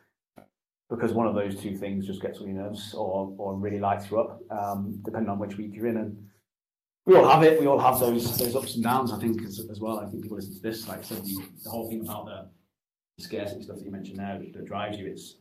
[0.91, 4.11] because one of those two things just gets on your nerves or or really lights
[4.11, 5.97] you up, um, depending on which week you're in.
[5.97, 6.30] And
[7.07, 7.61] we all have it.
[7.61, 9.13] We all have those those ups and downs.
[9.13, 10.01] I think as, as well.
[10.01, 13.63] I think people listen to this, like so the, the whole thing about the scarcity
[13.63, 15.07] stuff that you mentioned there that drives you.
[15.07, 15.37] It's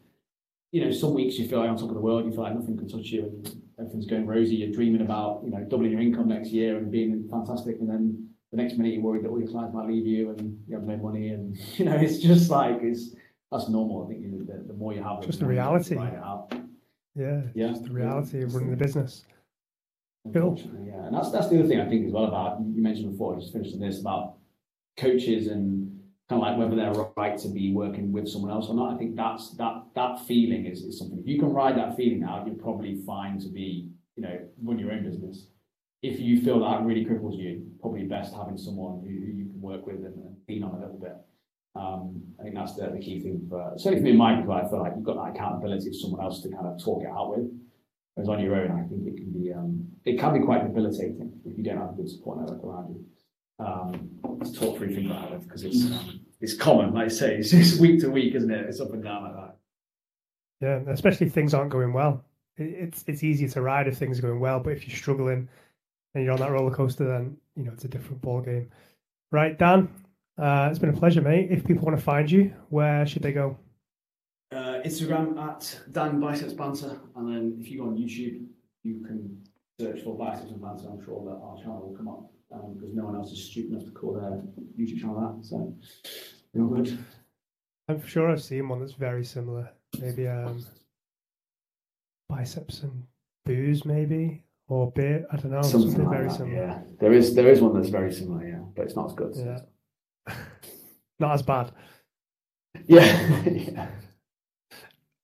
[0.71, 2.55] you know, some weeks you feel like on top of the world, you feel like
[2.55, 4.57] nothing can touch you and everything's going rosy.
[4.57, 7.77] You're dreaming about, you know, doubling your income next year and being fantastic.
[7.79, 10.59] And then the next minute you're worried that all your clients might leave you and
[10.67, 11.29] you have no money.
[11.29, 13.15] And, you know, it's just like, it's,
[13.51, 14.05] that's normal.
[14.05, 15.95] I think you know, the, the more you have, just the reality.
[17.15, 17.41] Yeah.
[17.55, 17.69] Yeah.
[17.69, 19.25] Just the reality of running the business.
[20.33, 20.59] Cool.
[20.85, 21.05] Yeah.
[21.05, 23.53] And that's, that's the other thing I think as well about, you mentioned before, just
[23.53, 24.35] finishing this about
[24.97, 25.99] coaches and,
[26.29, 28.93] kind of like whether they're right to be working with someone else or not.
[28.93, 31.17] I think that's that that feeling is, is something.
[31.17, 34.77] If you can ride that feeling out, you're probably fine to be, you know, run
[34.77, 35.47] your own business.
[36.03, 39.59] If you feel that really cripples you, probably best having someone who, who you can
[39.59, 41.15] work with and, and lean on a little bit.
[41.75, 44.69] Um, I think that's the, the key thing for certainly for me and Mike I
[44.69, 47.35] feel like you've got that accountability of someone else to kind of talk it out
[47.35, 47.49] with.
[48.19, 51.31] Whereas on your own, I think it can be um, it can be quite debilitating
[51.45, 55.09] if you don't have a good support network around you um, to talk through things
[55.09, 58.51] like that because it's um, it's common, like I say, it's week to week, isn't
[58.51, 58.65] it?
[58.65, 59.55] It's up and down like that.
[60.59, 62.25] Yeah, especially if things aren't going well.
[62.57, 65.47] It's it's easy to ride if things are going well, but if you're struggling
[66.13, 68.69] and you're on that roller coaster, then you know it's a different ball game.
[69.31, 69.87] Right, Dan,
[70.37, 71.47] uh, it's been a pleasure, mate.
[71.51, 73.57] If people want to find you, where should they go?
[74.79, 78.45] Uh, Instagram at Dan Biceps Banter, and then if you go on YouTube,
[78.83, 79.41] you can
[79.79, 80.89] search for Biceps and Banter.
[80.89, 83.71] I'm sure that our channel will come up um, because no one else is stupid
[83.71, 84.41] enough to call their
[84.77, 85.45] YouTube channel that.
[85.45, 85.75] So,
[86.55, 86.97] good.
[87.87, 89.69] I'm sure I've seen one that's very similar.
[89.99, 90.65] Maybe um,
[92.29, 93.03] biceps and
[93.45, 95.25] booze, maybe or beer.
[95.31, 95.61] I don't know.
[95.61, 96.55] Something, something like very that, similar.
[96.55, 98.47] Yeah, there is there is one that's very similar.
[98.47, 99.33] Yeah, but it's not as good.
[99.35, 100.35] Yeah,
[101.19, 101.71] not as bad.
[102.85, 103.41] Yeah.
[103.45, 103.87] yeah.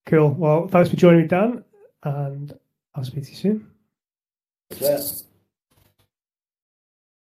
[0.05, 0.29] Cool.
[0.31, 1.63] Well, thanks for joining me, Dan,
[2.03, 2.57] and
[2.93, 3.71] I'll speak to you soon.
[4.79, 5.01] Yeah.